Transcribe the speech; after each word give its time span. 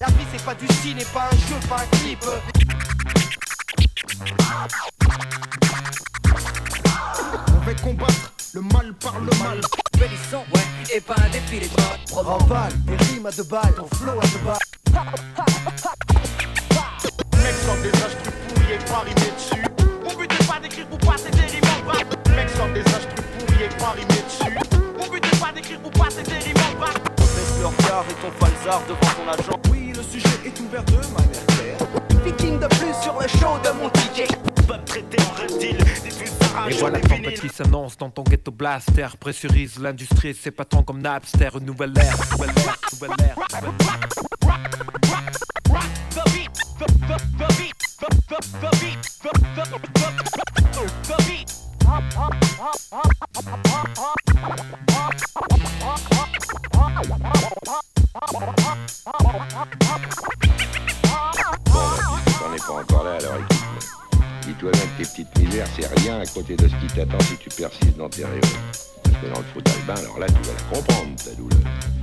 La 0.00 0.06
vie 0.06 0.26
c'est 0.32 0.44
pas 0.44 0.54
du 0.54 0.66
ciné, 0.82 1.04
pas 1.12 1.28
un 1.32 1.36
jeu, 1.36 1.58
pas 1.68 1.82
un 1.82 1.96
clip. 1.98 2.24
On 7.48 7.58
va 7.64 7.74
combattre 7.74 8.32
le 8.54 8.60
mal 8.60 8.94
par 8.94 9.18
le 9.18 9.30
mal. 9.42 9.60
Bénissant, 9.98 10.44
ouais, 10.54 10.66
et 10.94 11.00
pas 11.00 11.14
un 11.18 11.28
défilé 11.30 11.66
de 11.66 11.72
mode. 11.72 12.26
En 12.26 12.44
balle, 12.44 12.72
des 12.84 12.96
rimes 13.06 13.26
à 13.26 13.30
deux 13.32 13.42
balles, 13.42 13.74
ton 13.74 13.88
flow 13.96 14.20
à 14.20 14.26
deux 14.26 14.38
balles. 14.44 14.58
Mec 17.42 17.54
sort 17.64 17.76
des 17.82 17.88
instrus 17.88 18.34
pourris 18.48 18.72
et 18.74 18.78
pas 18.84 19.00
rimé 19.00 19.32
dessus. 19.36 19.64
Mon 20.04 20.14
but 20.16 20.32
est 20.32 20.46
pas 20.46 20.60
d'écrire 20.60 20.86
pour 20.86 20.98
passer 20.98 21.30
des 21.30 21.40
rimes 21.40 21.64
en 21.64 21.86
bas. 21.86 21.98
Mec 22.36 22.48
sort 22.50 22.68
des 22.68 22.80
instrus 22.80 23.24
pourris 23.38 23.62
et 23.64 23.68
pas 23.76 23.90
rimé 23.90 24.22
dessus. 24.22 24.52
Mon 24.98 25.08
but 25.08 25.24
est 25.24 25.40
pas 25.40 25.52
d'écrire 25.52 25.80
pour 25.80 25.90
passer 25.90 26.22
des 26.22 26.38
rimes 26.38 26.62
en 26.70 26.80
bas. 26.80 26.94
Baisse 27.16 27.58
le 27.60 27.66
regard 27.66 28.04
et 28.08 28.14
ton 28.14 28.30
falzar 28.38 28.80
devant 28.88 29.07
s'annonce 37.58 37.96
dans 37.96 38.10
ton 38.10 38.22
ghetto 38.22 38.52
blaster 38.52 39.08
Pressurise 39.18 39.80
l'industrie, 39.80 40.32
c'est 40.40 40.52
pas 40.52 40.64
tant 40.64 40.84
comme 40.84 41.02
Napster 41.02 41.48
Une 41.58 41.66
nouvelle 41.66 41.92
ère, 41.98 42.16
nouvelle 42.32 42.50
ère, 42.56 42.76
nouvelle 42.92 43.10
ère, 43.18 43.36
nouvelle 43.50 43.72
ère. 53.50 53.67
Côté 66.38 66.54
de 66.54 66.68
ce 66.68 66.74
qui 66.76 66.86
t'attend 66.94 67.18
si 67.20 67.36
tu 67.36 67.48
persistes 67.48 67.96
dans 67.96 68.08
tes 68.08 68.24
rêves. 68.24 68.40
Parce 69.02 69.16
que 69.16 69.26
dans 69.26 69.40
le 69.40 69.46
fauteuil 69.54 69.82
bain, 69.88 69.94
alors 69.96 70.20
là, 70.20 70.26
tu 70.28 70.48
vas 70.48 70.54
la 70.54 70.76
comprendre, 70.76 71.16
ta 71.16 71.32
douleur. 71.32 71.58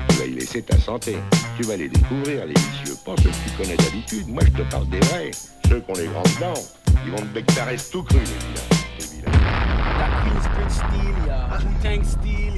Tu 0.09 0.15
vas 0.17 0.25
y 0.25 0.33
laisser 0.33 0.61
ta 0.61 0.77
santé. 0.77 1.15
Tu 1.55 1.63
vas 1.63 1.77
les 1.77 1.87
découvrir, 1.87 2.45
les 2.45 2.53
vicieux. 2.53 2.97
Pas 3.05 3.15
ceux 3.23 3.29
que 3.29 3.35
tu 3.45 3.49
connais 3.57 3.77
d'habitude. 3.77 4.27
Moi, 4.27 4.43
je 4.45 4.61
te 4.61 4.69
parle 4.69 4.89
des 4.89 4.99
vrais. 4.99 5.31
Ceux 5.69 5.79
qui 5.79 5.91
ont 5.91 5.95
les 5.95 6.07
grandes 6.07 6.39
dents. 6.41 6.61
Ils 7.05 7.11
vont 7.11 7.21
te 7.21 7.33
bectarer 7.33 7.77
tout 7.91 8.03
cru, 8.03 8.17
les 8.17 8.25
vilains. 8.25 9.31
Queensbridge 10.25 10.79
y'a 11.27 11.47
Wu-Tang 11.63 12.03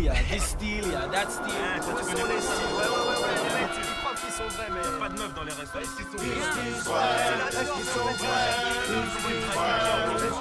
y'a 0.04 0.14
this 0.32 0.56
y'a 0.62 1.08
that 1.12 1.30
ouais, 1.46 3.07
mais 4.58 4.82
y'a 4.82 5.00
pas 5.00 5.10
de 5.10 5.20
meufs 5.20 5.34
dans 5.36 5.44
les 5.44 5.52
restos. 5.52 5.80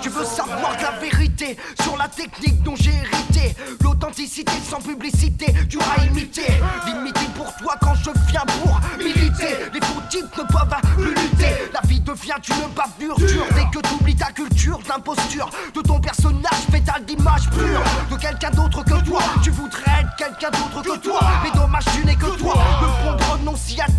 Tu 0.03 0.09
veux 0.09 0.25
savoir 0.25 0.77
la 0.81 0.91
vérité 0.98 1.56
sur 1.83 1.97
la 1.97 2.09
technique 2.09 2.62
dont 2.62 2.77
j'ai 2.77 2.94
hérité? 2.94 3.55
L'authenticité 3.83 4.53
sans 4.69 4.81
publicité, 4.81 5.53
dur 5.69 5.83
à 5.97 6.05
imiter. 6.05 6.47
Limité 6.87 7.20
pour 7.34 7.55
toi 7.56 7.75
quand 7.81 7.94
je 7.94 8.11
viens 8.31 8.44
pour 8.62 8.81
militer. 8.98 9.56
Les 9.72 9.81
faux 9.81 10.00
types 10.09 10.37
ne 10.37 10.42
peuvent 10.42 10.94
plus 10.97 11.14
lutter. 11.14 11.70
La 11.72 11.81
vie 11.87 12.00
devient 12.00 12.34
une 12.48 12.72
bavure 12.75 13.17
dure 13.17 13.47
Dès 13.55 13.64
que 13.72 13.87
t'oublies 13.87 14.17
ta 14.17 14.33
culture 14.33 14.78
d'imposture. 14.89 15.50
De 15.75 15.81
ton 15.81 16.00
personnage 16.00 16.62
fétal 16.70 17.05
d'image 17.05 17.50
pure. 17.50 17.83
De 18.11 18.17
quelqu'un 18.20 18.50
d'autre 18.50 18.83
que 18.84 19.05
toi 19.05 19.20
Tu 19.42 19.50
voudrais 19.50 20.00
être 20.00 20.17
quelqu'un 20.17 20.50
d'autre 20.50 20.83
que 20.83 20.98
toi. 20.98 21.20
Mais 21.42 21.50
dommage 21.50 21.84
tu 21.94 22.05
n'es 22.05 22.17
que 22.17 22.37
toi. 22.39 22.55
Le 22.81 22.87
bon 23.05 23.17
prononciateur, 23.17 23.95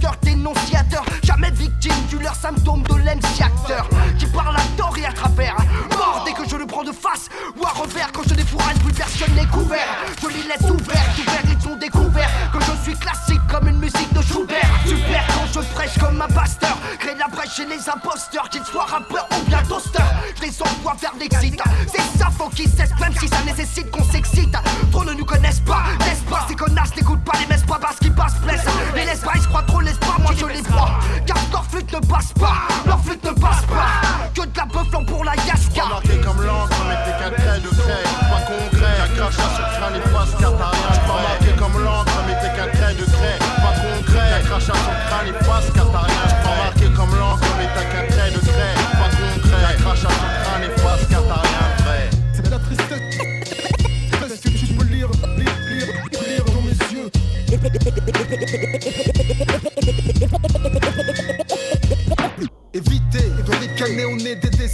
symptôme 2.48 2.84
de 2.84 2.96
l'MC 2.96 3.42
acteur 3.42 3.90
Qui 4.18 4.26
parle 4.28 4.56
à 4.56 4.62
tort 4.78 4.96
et 4.98 5.06
à 5.06 5.12
travers. 5.12 5.56
Mort 5.98 6.24
dès 6.26 6.34
que 6.34 6.48
je 6.48 6.56
le 6.56 6.66
prends 6.66 6.84
de 6.84 6.92
face 6.92 7.30
Ou 7.58 7.66
à 7.66 7.70
revers 7.70 8.12
quand 8.14 8.24
je 8.28 8.36
défouraille 8.36 8.78
plus 8.80 8.94
personne 8.94 9.34
n'est 9.36 9.46
couvert 9.48 9.88
Je 10.22 10.28
les 10.28 10.44
laisse 10.44 10.70
ouverts, 10.70 11.10
ouverts 11.20 11.44
ils 11.46 11.68
ont 11.68 11.76
découvert 11.76 12.30
Que 12.54 12.60
je 12.64 12.84
suis 12.84 12.98
classique 12.98 13.42
comme 13.50 13.68
une 13.68 13.80
musique 13.80 14.14
de 14.14 14.22
Schubert. 14.22 14.70
Super 14.86 15.26
quand 15.28 15.62
je 15.62 15.66
prêche 15.74 15.98
comme 16.00 16.22
un 16.22 16.28
pasteur 16.28 16.78
Crée 17.00 17.16
la 17.16 17.28
brèche 17.28 17.56
chez 17.56 17.66
les 17.66 17.90
imposteurs 17.90 18.50
Qu'ils 18.50 18.64
soient 18.64 18.86
rappeurs 18.86 19.28
ou 19.32 19.50
bien 19.50 19.62
toasters 19.64 20.14
Je 20.38 20.44
les 20.44 20.62
envoie 20.62 20.96
vers 21.00 21.14
l'exit. 21.20 21.62
C'est 21.88 22.18
ça 22.18 22.30
faut 22.38 22.50
qu'ils 22.50 22.70
cessent 22.70 22.98
même 23.00 23.14
si 23.20 23.28
ça 23.28 23.42
nécessite 23.46 23.90
qu'on 23.92 24.04
s'excite. 24.04 24.56
Trop 24.92 25.04
ne 25.04 25.14
nous 25.14 25.26
connaissent 25.26 25.60
pas, 25.62 25.84
n'est-ce 26.00 26.24
pas? 26.30 26.46
Ces 26.48 26.56
connasses 26.56 26.96
n'écoutent 26.96 27.24
pas 27.24 27.38
les 27.40 27.48
messes 27.48 27.66
pas 27.66 27.80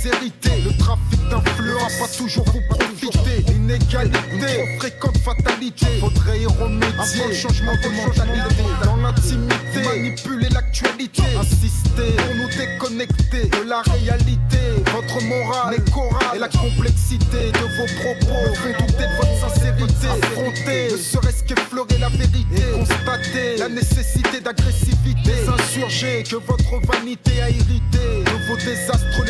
Le 0.05 0.77
trafic 0.77 1.29
d'influence 1.29 1.93
va 1.97 2.07
toujours 2.17 2.43
vous 2.51 2.61
profiter. 2.69 3.41
L'inégalité, 3.47 4.19
trop 4.19 4.79
fréquente 4.79 5.17
fatalité. 5.19 5.85
Faudrait 6.01 6.41
y 6.41 6.45
remédier. 6.45 7.23
Un 7.23 7.33
changement 7.33 7.71
de 7.81 7.87
mentalité. 7.87 8.63
Dans 8.83 8.97
l'intimité, 8.97 9.81
manipuler 9.85 10.49
l'actualité. 10.49 11.23
Insister 11.39 12.11
pour 12.17 12.35
nous 12.35 12.49
déconnecter 12.49 13.47
de 13.47 13.69
la 13.69 13.81
réalité. 13.81 14.57
Votre 14.91 15.23
morale, 15.23 15.75
les 15.77 15.91
chorales 15.91 16.35
et 16.35 16.39
la 16.39 16.49
complexité 16.49 17.51
de 17.53 17.65
vos 17.77 17.87
propos 18.01 18.55
font 18.55 18.85
douter 18.85 19.07
de 19.07 19.15
votre 19.15 19.39
sincérité. 19.39 20.07
Affronter, 20.21 20.91
ne 20.91 20.97
serait-ce 20.97 21.43
qu'effleurer 21.45 21.97
la 21.99 22.09
vérité. 22.09 22.61
Constater 22.73 23.55
la 23.57 23.69
nécessité 23.69 24.41
d'agressivité. 24.41 25.31
Insurger 25.47 26.23
que 26.29 26.35
votre 26.35 26.85
vanité 26.91 27.41
a 27.41 27.49
irrité. 27.49 27.79
De 28.25 28.47
vos 28.47 28.57
désastres, 28.57 29.22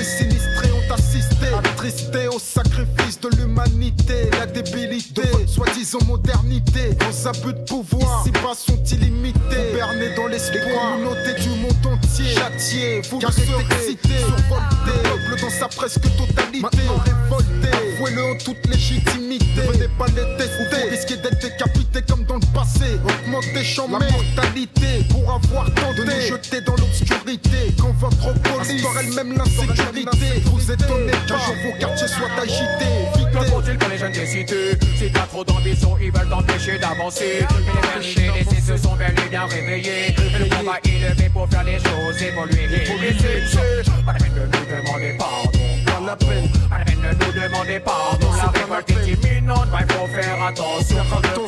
votre 5.93 6.05
soi-disant 6.05 6.05
modernité. 6.05 6.97
Vos 6.99 7.27
abus 7.27 7.53
de 7.53 7.65
pouvoir, 7.65 8.21
ici-bas 8.21 8.53
sont 8.55 8.83
illimités. 8.83 9.73
Bernés 9.73 10.13
dans 10.15 10.27
l'espoir, 10.27 10.97
les 10.97 11.03
communautés 11.03 11.41
du 11.41 11.49
monde 11.49 11.85
entier. 11.85 12.33
Châtiés, 12.33 13.01
vous 13.09 13.19
car 13.19 13.33
serez 13.33 13.45
excités, 13.71 14.19
survoltés. 14.19 14.97
Le 15.03 15.29
peuple 15.29 15.41
dans 15.41 15.49
sa 15.49 15.67
presque 15.67 16.01
totalité. 16.01 16.61
Maintenant 16.61 17.03
révolté, 17.03 17.69
avouez-le 17.97 18.23
en 18.23 18.37
toute 18.37 18.65
légitimité. 18.67 19.45
Ne 19.55 19.71
venez 19.71 19.87
pas 19.97 20.07
les 20.07 20.37
tester. 20.37 20.83
Vous 20.83 20.89
risquez 20.89 21.17
d'être 21.17 21.41
décapité 21.41 22.01
comme 22.07 22.23
dans 22.25 22.35
le 22.35 22.53
passé. 22.53 22.99
Augmentez, 23.03 23.63
chambé 23.63 23.93
la 23.99 24.11
mortalité 24.11 25.05
pour 25.09 25.33
avoir 25.33 25.65
tenté 25.73 26.01
de 26.01 26.03
nous 26.03 26.21
jeter 26.21 26.61
dans 26.61 26.75
l'obscurité. 26.75 27.73
Votre 28.03 28.33
police 28.41 28.83
elle-même 28.99 29.37
l'insécurité. 29.37 30.43
Vous 30.43 30.71
étonnez 30.71 31.13
qu'un 31.25 31.37
jour 31.37 31.55
vos 31.63 31.79
quartiers 31.79 32.07
soient 32.09 32.27
agités. 32.41 32.67
Que 33.13 33.39
Vitez. 33.39 33.49
faut-il 33.49 33.77
pour 33.77 33.89
les 33.89 33.97
jeunes 33.97 34.11
des 34.11 34.25
cités. 34.25 34.77
Si 34.97 35.09
t'as 35.09 35.21
trop 35.21 35.45
d'ambition, 35.45 35.97
ils 36.01 36.11
veulent 36.11 36.27
t'empêcher 36.27 36.77
d'avancer. 36.77 37.45
Mais 37.49 38.01
les 38.01 38.43
jeunes 38.43 38.61
se 38.61 38.83
sont 38.83 38.95
bel 38.95 39.15
et 39.25 39.29
bien 39.29 39.45
réveillés 39.45 40.15
Le 40.37 40.53
combat 40.53 40.79
fait 40.83 41.29
pour 41.29 41.47
faire 41.47 41.63
les 41.63 41.79
choses 41.79 42.21
évoluer. 42.21 42.65
Et 42.73 43.45
c'est 43.47 44.05
pas 44.05 44.11
la 44.11 44.19
peine 44.19 44.33
de 44.33 44.41
nous 44.41 44.65
demander 44.65 45.17
pardon. 45.17 45.59
Pas 45.85 46.05
la 46.05 46.15
peine, 46.17 46.49
pas 46.69 46.79
la 46.79 46.85
peine 46.85 47.01
de 47.01 47.25
nous 47.25 47.41
demander 47.41 47.79
pardon. 47.79 48.27
La 48.35 48.59
révolte 48.59 48.89
est 48.89 49.29
imminente, 49.29 49.67
il 49.79 49.93
faut 49.93 50.07
faire 50.07 50.43
attention. 50.43 50.97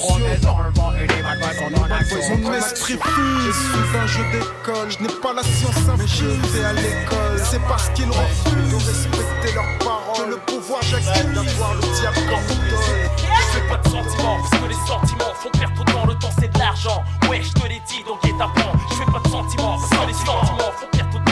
On 0.10 0.20
est 0.20 0.42
dans 0.42 0.64
le 0.64 0.70
vent 0.72 0.94
et 0.94 1.08
les 1.08 1.26
sont 1.56 1.82
en 1.82 1.92
action. 1.92 2.38
Mon 2.38 2.54
esprit 2.54 2.98
je 3.46 3.52
suis 3.52 3.98
un 3.98 4.08
jeu 4.08 4.24
d'école. 4.32 4.92
Je 4.92 5.04
n'ai 5.04 5.14
pas 5.22 5.34
la 5.34 5.44
science 5.44 5.90
infuse 5.90 6.45
à 6.64 6.74
l'école. 6.74 7.42
C'est 7.44 7.62
parce 7.68 7.90
qu'ils 7.90 8.10
refusent 8.10 8.72
de 8.72 8.76
respecter 8.76 9.54
leurs 9.54 9.78
paroles. 9.80 10.26
Que 10.26 10.30
le 10.32 10.38
pouvoir 10.38 10.82
j'accepte 10.82 11.34
d'avoir 11.34 11.74
le 11.76 11.82
diable 11.82 12.18
comme 12.30 12.58
idole. 12.58 12.80
Je 13.18 13.60
fais 13.60 13.68
pas 13.68 13.78
de 13.78 13.88
sentiments, 13.90 14.38
parce 14.38 14.62
que 14.62 14.68
les 14.68 14.88
sentiments 14.88 15.34
font 15.36 15.50
perdre 15.52 15.82
autant 15.82 16.06
le 16.06 16.16
temps, 16.16 16.32
c'est 16.40 16.52
de 16.52 16.60
l'argent. 16.60 17.04
Ouais, 17.30 17.42
je 17.42 17.52
te 17.54 17.68
l'ai 17.68 17.82
dit, 17.88 18.04
donc 18.04 18.24
et 18.26 18.32
t'apprends. 18.38 18.74
Je 18.90 18.96
fais 18.96 19.12
pas 19.12 19.20
de 19.20 19.30
sentiments, 19.30 19.78
parce 19.80 19.90
que 19.90 20.08
les 20.08 20.14
sentiments 20.14 20.72
font 20.80 20.88
perdre 20.92 21.12
temps, 21.14 21.25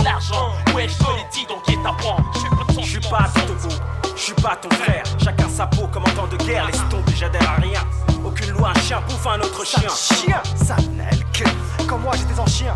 de 0.00 0.04
l'argent. 0.04 0.52
Ouais, 0.74 0.88
je 0.88 0.96
te 0.96 1.10
l'ai 1.10 1.26
dit, 1.32 1.46
donc 1.46 1.68
et 1.68 1.76
t'apprends. 1.82 2.18
Je 2.34 2.76
pas 2.76 2.82
suis 2.82 3.00
pas 3.00 3.28
ton 3.46 3.68
je 4.16 4.22
suis 4.22 4.34
pas 4.34 4.56
ton 4.56 4.68
frère. 4.76 5.02
Chacun 5.22 5.48
sa 5.48 5.66
peau 5.66 5.86
comme 5.92 6.02
en 6.02 6.10
temps 6.10 6.26
de 6.26 6.36
guerre, 6.44 6.66
laisse 6.66 6.82
tomber, 6.90 7.12
j'adhère 7.16 7.48
à 7.48 7.60
rien. 7.60 7.80
Aucune 8.24 8.50
loi, 8.50 8.72
un 8.74 8.80
chien 8.80 9.00
bouffe 9.08 9.26
un 9.26 9.40
autre 9.40 9.64
chien. 9.64 9.88
Chien, 9.88 10.42
ça 10.56 10.76
n'a 10.96 11.10
le 11.10 11.24
cul. 11.32 11.44
Comme 11.88 12.02
moi 12.02 12.12
j'étais 12.16 12.38
en 12.38 12.46
chien, 12.46 12.74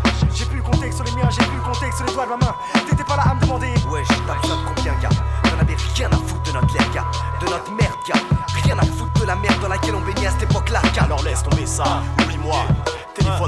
doigt 2.15 2.25
de 2.25 2.29
ma 2.31 2.37
main. 2.37 2.55
T'étais 2.89 3.03
pas 3.03 3.17
là 3.17 3.23
à 3.31 3.35
me 3.35 3.41
demander. 3.41 3.73
Ouais, 3.91 4.03
t'as 4.25 4.35
besoin 4.41 4.57
de 4.57 4.67
combien, 4.73 4.93
gars 5.01 5.09
T'en 5.43 5.59
avais 5.59 5.75
rien 5.95 6.07
à 6.07 6.15
foutre 6.15 6.43
de 6.43 6.51
notre 6.53 6.73
l'air, 6.73 6.91
gars. 6.93 7.05
De 7.41 7.45
notre 7.45 7.71
merde, 7.71 7.93
gars. 8.07 8.21
Rien 8.63 8.79
à 8.79 8.85
foutre 8.85 9.19
de 9.19 9.25
la 9.25 9.35
merde 9.35 9.59
dans 9.61 9.67
laquelle 9.67 9.95
on 9.95 10.01
baignait 10.01 10.27
à 10.27 10.31
cette 10.31 10.43
époque-là. 10.43 10.81
Alors 10.99 11.21
laisse 11.23 11.43
tomber 11.43 11.65
ça, 11.65 12.01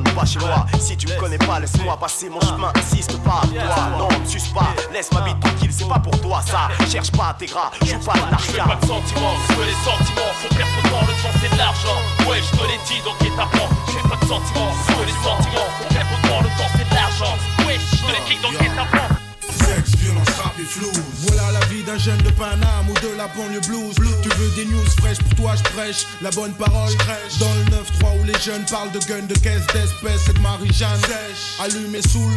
pas 0.04 0.26
chez 0.26 0.40
moi. 0.40 0.66
Si 0.80 0.96
tu 0.98 1.08
me 1.08 1.20
connais 1.20 1.38
pas, 1.38 1.60
laisse-moi 1.60 1.98
passer 1.98 2.30
mon 2.30 2.42
chemin. 2.42 2.72
Insiste 2.76 3.18
pas, 3.24 3.42
toi. 3.42 3.98
Non, 3.98 4.08
ne 4.20 4.26
suce 4.26 4.48
pas. 4.50 4.68
Laisse 4.94 5.12
ma 5.12 5.22
vie 5.22 5.36
tranquille, 5.40 5.72
c'est 5.72 5.88
pas 5.88 6.00
pour 6.00 6.20
toi 6.22 6.42
ça. 6.46 6.70
Cherche 6.90 7.12
pas 7.12 7.36
tes 7.38 7.46
gras, 7.46 7.72
joue 7.86 8.00
pas 8.00 8.14
de 8.14 8.38
Je 8.40 8.52
fais 8.52 8.58
pas 8.58 8.76
de 8.76 8.86
sentiments, 8.86 9.36
que 9.48 9.62
les 9.64 9.78
sentiments 9.84 10.34
font 10.42 10.56
perdre 10.56 10.72
ton 10.82 10.90
temps, 10.90 11.06
le 11.08 11.14
temps 11.22 11.40
c'est 11.42 11.52
de 11.52 11.58
l'argent. 11.58 12.00
Ouais, 12.30 12.42
je 12.42 12.58
te 12.58 12.64
l'ai 12.64 12.80
dit, 12.88 13.02
donc 13.04 13.16
est 13.22 13.36
t'apprends. 13.36 13.70
Je 13.88 13.92
fais 13.94 14.08
pas 14.08 14.16
de 14.16 14.26
sentiments, 14.26 14.72
que 14.88 15.06
les 15.06 15.18
sentiments 15.24 15.70
font 15.78 15.94
perdre 15.94 16.10
ton 16.22 16.28
temps, 16.28 16.42
le 16.42 16.50
temps 16.58 16.72
c'est 16.78 16.90
de 16.90 16.96
l'argent. 16.96 17.36
Ouais, 17.66 17.78
je 17.80 17.98
te 17.98 18.12
l'ai 18.12 18.36
dit, 18.36 18.42
donc 18.42 18.54
est 18.62 18.76
t'apprends. 18.76 19.17
Sexe, 20.08 20.14
violence, 20.14 20.30
rap 20.42 20.54
et 20.60 20.64
flouze. 20.64 21.04
Voilà 21.28 21.52
la 21.52 21.66
vie 21.68 21.84
d'un 21.84 21.98
jeune 21.98 22.22
de 22.22 22.30
Paname 22.32 22.90
ou 22.90 22.94
de 22.94 23.16
la 23.18 23.28
banlieue 23.28 23.62
blues. 23.68 23.96
Tu 24.22 24.30
veux 24.30 24.50
des 24.56 24.66
news 24.66 24.86
fraîches 25.00 25.20
pour 25.20 25.36
toi, 25.36 25.56
je 25.56 25.64
prêche 25.64 26.06
la 26.22 26.32
bonne 26.32 26.54
parole. 26.54 26.94
Dans 27.40 27.54
le 27.54 27.64
9-3 27.66 28.20
où 28.20 28.24
les 28.24 28.40
jeunes 28.40 28.66
parlent 28.66 28.92
de 28.92 29.00
guns, 29.00 29.28
de 29.28 29.36
caisses, 29.36 29.68
d'espèces 29.74 30.30
et 30.30 30.34
de 30.34 30.40
Marie-Jeanne. 30.40 31.02
Allumé 31.60 32.02
sous 32.02 32.28
le 32.30 32.36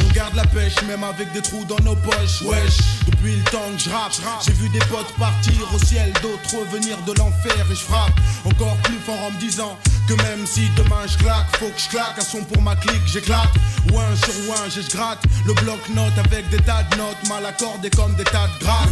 on 0.00 0.12
garde 0.12 0.34
la 0.34 0.46
pêche 0.46 0.80
même 0.84 1.04
avec 1.04 1.32
des 1.32 1.42
trous 1.42 1.64
dans 1.64 1.78
nos 1.80 1.96
poches. 1.96 2.42
Wesh, 2.42 2.78
depuis 3.06 3.36
le 3.36 3.42
temps 3.44 3.70
que 3.76 3.82
je 3.82 3.90
rappe, 3.90 4.12
j'ai 4.44 4.52
vu 4.52 4.68
des 4.70 4.78
potes 4.80 5.12
partir 5.18 5.68
au 5.74 5.78
ciel, 5.84 6.12
d'autres 6.22 6.58
revenir 6.58 6.96
de 7.06 7.12
l'enfer 7.18 7.66
et 7.70 7.74
je 7.74 7.80
frappe 7.80 8.12
encore 8.44 8.76
plus 8.84 8.98
fort 9.04 9.22
en 9.24 9.30
me 9.30 9.38
disant 9.38 9.78
que 10.08 10.14
même 10.14 10.46
si 10.46 10.68
demain 10.76 11.06
je 11.06 11.18
claque, 11.18 11.56
faut 11.58 11.68
que 11.68 11.80
je 11.80 11.88
claque 11.88 12.18
un 12.18 12.24
son 12.24 12.42
pour 12.44 12.62
ma 12.62 12.76
clique, 12.76 13.02
j'éclate. 13.06 13.50
Ouin 13.92 14.14
sur 14.16 14.48
ouin, 14.48 14.68
j'ai 14.72 14.82
je 14.82 14.90
gratte 14.90 15.22
le 15.46 15.54
bloc-notes 15.54 16.18
avec 16.24 16.48
des 16.50 16.58
tas 16.58 16.82
de 16.84 16.96
notes 16.96 17.28
mal 17.28 17.44
accordées 17.46 17.90
comme 17.90 18.14
des 18.14 18.24
tas 18.24 18.48
de 18.48 18.64
grattes. 18.64 18.88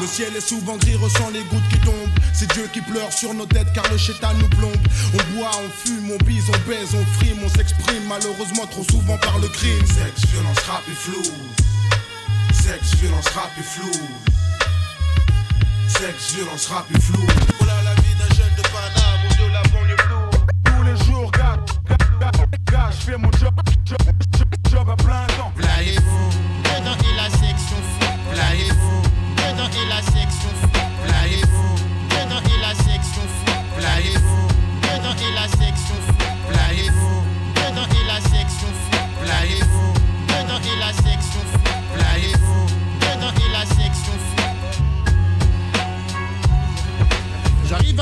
Le 0.00 0.06
ciel 0.06 0.34
est 0.36 0.40
souvent 0.40 0.76
gris, 0.76 0.96
ressent 0.96 1.30
les 1.30 1.44
gouttes 1.44 1.68
qui 1.70 1.78
tombent. 1.78 1.94
C'est 2.32 2.50
Dieu 2.52 2.68
qui 2.72 2.80
pleure 2.80 3.12
sur 3.12 3.34
nos 3.34 3.46
têtes 3.46 3.72
car 3.74 3.84
le 3.90 3.98
chétan 3.98 4.34
nous 4.34 4.48
plombe. 4.48 4.76
On 5.14 5.36
boit, 5.36 5.50
on 5.64 5.70
fume, 5.70 6.10
on 6.10 6.24
bise, 6.24 6.44
on 6.48 6.68
baise, 6.68 6.94
on 6.94 7.04
frime, 7.18 7.38
on 7.44 7.48
s'exprime 7.48 8.04
malheureusement 8.08 8.66
trop 8.66 8.84
souvent 8.84 9.18
par 9.18 9.38
le 9.38 9.48
crime. 9.48 9.86
Sexe, 9.86 10.30
violence, 10.32 10.58
rap 10.60 10.82
et 10.90 10.94
flou. 10.94 11.22
Sexe, 12.52 12.94
violence, 13.00 13.28
rap 13.28 13.50
et 13.58 13.62
flou. 13.62 13.92
Sexe, 15.88 16.34
violence, 16.34 16.66
rap 16.66 16.86
et 16.94 17.00
flou. 17.00 17.26
Voilà 17.58 17.82
la 17.82 17.91
vie 17.91 17.91
je 22.92 23.10
fais 23.10 23.16
mon 23.16 23.30
job, 23.32 23.54
job, 23.84 23.98
job, 24.70 24.90
à 24.90 24.96
plein 24.96 25.26
temps. 25.38 25.52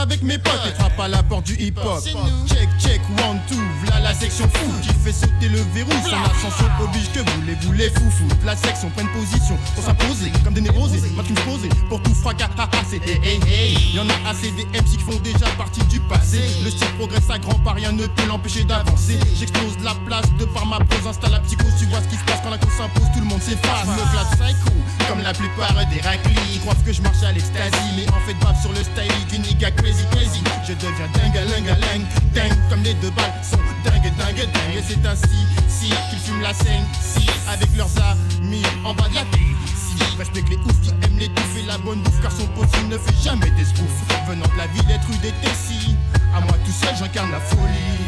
Avec 0.01 0.23
mes 0.23 0.39
potes 0.39 0.67
et 0.67 0.75
frappe 0.75 0.99
à 0.99 1.09
la 1.09 1.23
porte 1.23 1.45
du 1.45 1.55
hip-hop. 1.55 2.03
Check, 2.47 2.69
check, 2.79 3.01
one, 3.29 3.39
two, 3.49 3.57
v'là 3.85 4.01
la 4.01 4.15
section 4.15 4.49
fou 4.49 4.73
qui 4.83 4.89
fait 5.05 5.13
sauter 5.13 5.49
le 5.49 5.61
verrou. 5.75 5.91
Son 6.05 6.17
ascension 6.17 6.67
oblige 6.81 7.11
que 7.13 7.21
voulez-vous 7.37 7.73
les 7.73 7.91
foufous. 7.91 8.29
La 8.45 8.57
section 8.57 8.89
prenne 8.91 9.09
position 9.09 9.57
pour 9.75 9.85
s'imposer 9.85 10.33
comme 10.43 10.55
des 10.55 10.63
névrosés. 10.63 11.03
Moi 11.15 11.25
qui 11.25 11.33
me 11.33 11.41
posais 11.41 11.69
pour 11.89 12.03
tout 12.03 12.15
fracas, 12.15 12.49
haha, 12.57 12.69
c'est 12.89 13.07
hey, 13.07 13.21
hey, 13.23 13.41
hey. 13.47 13.95
Y'en 13.95 14.09
a 14.09 14.31
assez 14.31 14.51
des 14.53 14.65
MC 14.65 14.97
qui 14.97 15.05
font 15.05 15.19
déjà 15.23 15.47
partie 15.59 15.85
du 15.85 16.01
passé. 16.01 16.41
Le 16.65 16.71
style 16.71 16.89
progresse 16.99 17.29
à 17.29 17.39
grands 17.39 17.59
pas, 17.59 17.73
rien 17.73 17.93
ne 17.93 18.07
peut 18.07 18.27
l'empêcher 18.27 18.65
d'avancer. 18.65 19.19
J'explose 19.39 19.77
la 19.85 19.95
place 20.07 20.27
de 20.39 20.47
par 20.47 20.65
ma 20.67 20.79
pose, 20.79 21.07
installe 21.07 21.33
la 21.33 21.41
psychose. 21.41 21.75
Tu 21.79 21.85
vois 21.87 22.01
ce 22.01 22.09
qui 22.09 22.17
se 22.17 22.25
passe 22.25 22.41
quand 22.43 22.51
la 22.51 22.59
cause 22.59 22.73
s'impose, 22.73 23.09
tout 23.13 23.21
le 23.21 23.27
monde 23.27 23.43
s'efface. 23.43 23.87
Me 23.87 24.13
classe 24.13 24.31
psycho, 24.41 24.73
comme 25.09 25.23
la 25.23 25.35
plupart 25.35 25.75
des 25.93 26.01
raclis. 26.01 26.35
Ils 26.55 26.61
croient 26.61 26.75
que 26.85 26.93
je 26.93 27.03
marche 27.03 27.23
à 27.23 27.33
l'extasie, 27.33 27.93
mais 27.97 28.09
en 28.09 28.21
fait, 28.27 28.35
bave 28.41 28.61
sur 28.61 28.73
le 28.73 28.83
style 28.83 29.27
du 29.29 29.39
nigga 29.39 29.71
crazy 29.91 30.07
crazy. 30.11 30.41
Je 30.67 30.75
deviens 30.75 31.09
dingue, 31.15 31.33
dingue, 31.33 31.81
dingue, 31.81 32.07
dingue, 32.35 32.59
comme 32.69 32.83
les 32.83 32.95
deux 32.95 33.11
balles 33.11 33.33
sont 33.43 33.57
dingue, 33.85 34.13
dingue, 34.17 34.37
dingue. 34.37 34.77
Et 34.77 34.83
c'est 34.87 35.07
ainsi, 35.07 35.47
si, 35.69 35.89
qu'ils 35.89 36.19
fument 36.19 36.43
la 36.43 36.55
scène, 36.55 36.85
si, 37.01 37.27
avec 37.49 37.69
leurs 37.77 37.91
amis 37.99 38.63
en 38.85 38.95
bas 38.95 39.09
de 39.09 39.15
la 39.17 39.23
tête. 39.23 39.41
Si, 39.75 40.19
respecte 40.19 40.49
les 40.49 40.57
oufs 40.57 40.81
qui 40.83 40.91
aiment 40.91 41.19
les 41.19 41.29
touffes 41.29 41.57
et 41.59 41.67
la 41.67 41.79
bonne 41.79 42.01
bouffe, 42.03 42.21
car 42.23 42.33
son 42.33 42.47
possible 42.49 42.89
ne 42.89 42.99
fait 42.99 43.23
jamais 43.23 43.51
des 43.51 43.65
spoofs. 43.65 44.05
Venant 44.29 44.47
de 44.47 44.59
la 44.59 44.67
ville, 44.69 44.91
être 44.91 45.07
rue 45.09 45.19
des 45.19 45.33
Tessis, 45.43 45.97
à 46.35 46.41
moi 46.41 46.55
tout 46.65 46.73
seul, 46.73 46.95
j'incarne 46.97 47.31
la 47.33 47.41
folie. 47.41 48.07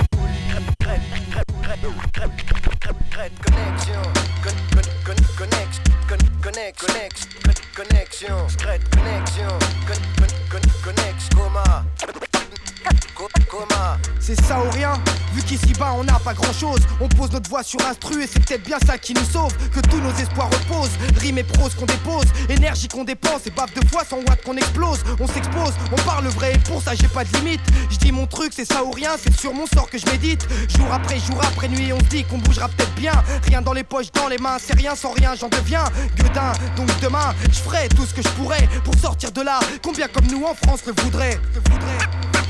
Connexion, 3.22 4.02
con, 4.42 4.52
con, 4.72 4.82
con, 5.04 5.16
connex, 5.38 5.80
con, 6.08 6.18
connex, 6.42 6.72
connex, 6.80 7.28
con, 7.44 7.54
connexion, 7.76 8.48
Connex, 10.52 11.30
coma. 11.34 12.31
C'est 14.20 14.40
ça 14.42 14.60
ou 14.60 14.70
rien. 14.70 14.92
Vu 15.34 15.42
qu'ici 15.42 15.72
bas 15.78 15.94
on 15.96 16.04
n'a 16.04 16.18
pas 16.20 16.32
grand 16.32 16.52
chose 16.52 16.80
On 17.00 17.08
pose 17.08 17.32
notre 17.32 17.50
voix 17.50 17.62
sur 17.62 17.80
instru 17.86 18.22
et 18.22 18.26
c'est 18.26 18.38
peut-être 18.44 18.62
bien 18.62 18.78
ça 18.86 18.96
qui 18.98 19.14
nous 19.14 19.24
sauve. 19.24 19.52
Que 19.70 19.80
tous 19.80 19.98
nos 19.98 20.12
espoirs 20.12 20.48
reposent. 20.48 20.96
Rime 21.18 21.38
et 21.38 21.44
prose 21.44 21.74
qu'on 21.74 21.86
dépose. 21.86 22.26
Énergie 22.48 22.88
qu'on 22.88 23.04
dépense 23.04 23.46
et 23.46 23.50
baffe 23.50 23.74
de 23.74 23.86
foi 23.88 24.04
sans 24.08 24.18
watts 24.18 24.42
qu'on 24.44 24.56
explose. 24.56 25.00
On 25.18 25.26
s'expose, 25.26 25.74
on 25.90 25.96
parle 26.02 26.26
vrai. 26.28 26.54
Et 26.54 26.58
pour 26.58 26.80
ça 26.80 26.94
j'ai 26.94 27.08
pas 27.08 27.24
de 27.24 27.36
limite. 27.38 27.60
Je 27.90 27.96
dis 27.96 28.12
mon 28.12 28.26
truc 28.26 28.52
c'est 28.54 28.64
ça 28.64 28.84
ou 28.84 28.90
rien. 28.90 29.10
C'est 29.22 29.36
sur 29.38 29.52
mon 29.52 29.66
sort 29.66 29.90
que 29.90 29.98
je 29.98 30.06
médite. 30.06 30.46
Jour 30.68 30.86
après 30.92 31.18
jour 31.18 31.40
après 31.42 31.68
nuit 31.68 31.92
on 31.92 31.98
se 31.98 32.04
dit 32.04 32.24
qu'on 32.24 32.38
bougera 32.38 32.68
peut-être 32.68 32.94
bien. 32.94 33.14
Rien 33.44 33.60
dans 33.60 33.72
les 33.72 33.84
poches, 33.84 34.12
dans 34.12 34.28
les 34.28 34.38
mains 34.38 34.58
C'est 34.58 34.76
rien. 34.76 34.94
Sans 34.94 35.12
rien 35.12 35.34
j'en 35.34 35.48
deviens 35.48 35.84
Gueudin. 36.16 36.52
Donc 36.76 36.88
demain 37.00 37.34
je 37.50 37.58
ferai 37.58 37.88
tout 37.88 38.06
ce 38.06 38.14
que 38.14 38.22
je 38.22 38.28
pourrais 38.30 38.68
Pour 38.84 38.94
sortir 38.94 39.32
de 39.32 39.42
là. 39.42 39.58
Combien 39.82 40.06
comme 40.08 40.26
nous 40.26 40.44
en 40.44 40.54
France 40.54 40.82
le 40.86 40.92
voudraient 41.02 41.40
Le 41.54 41.60
voudraient 41.70 42.21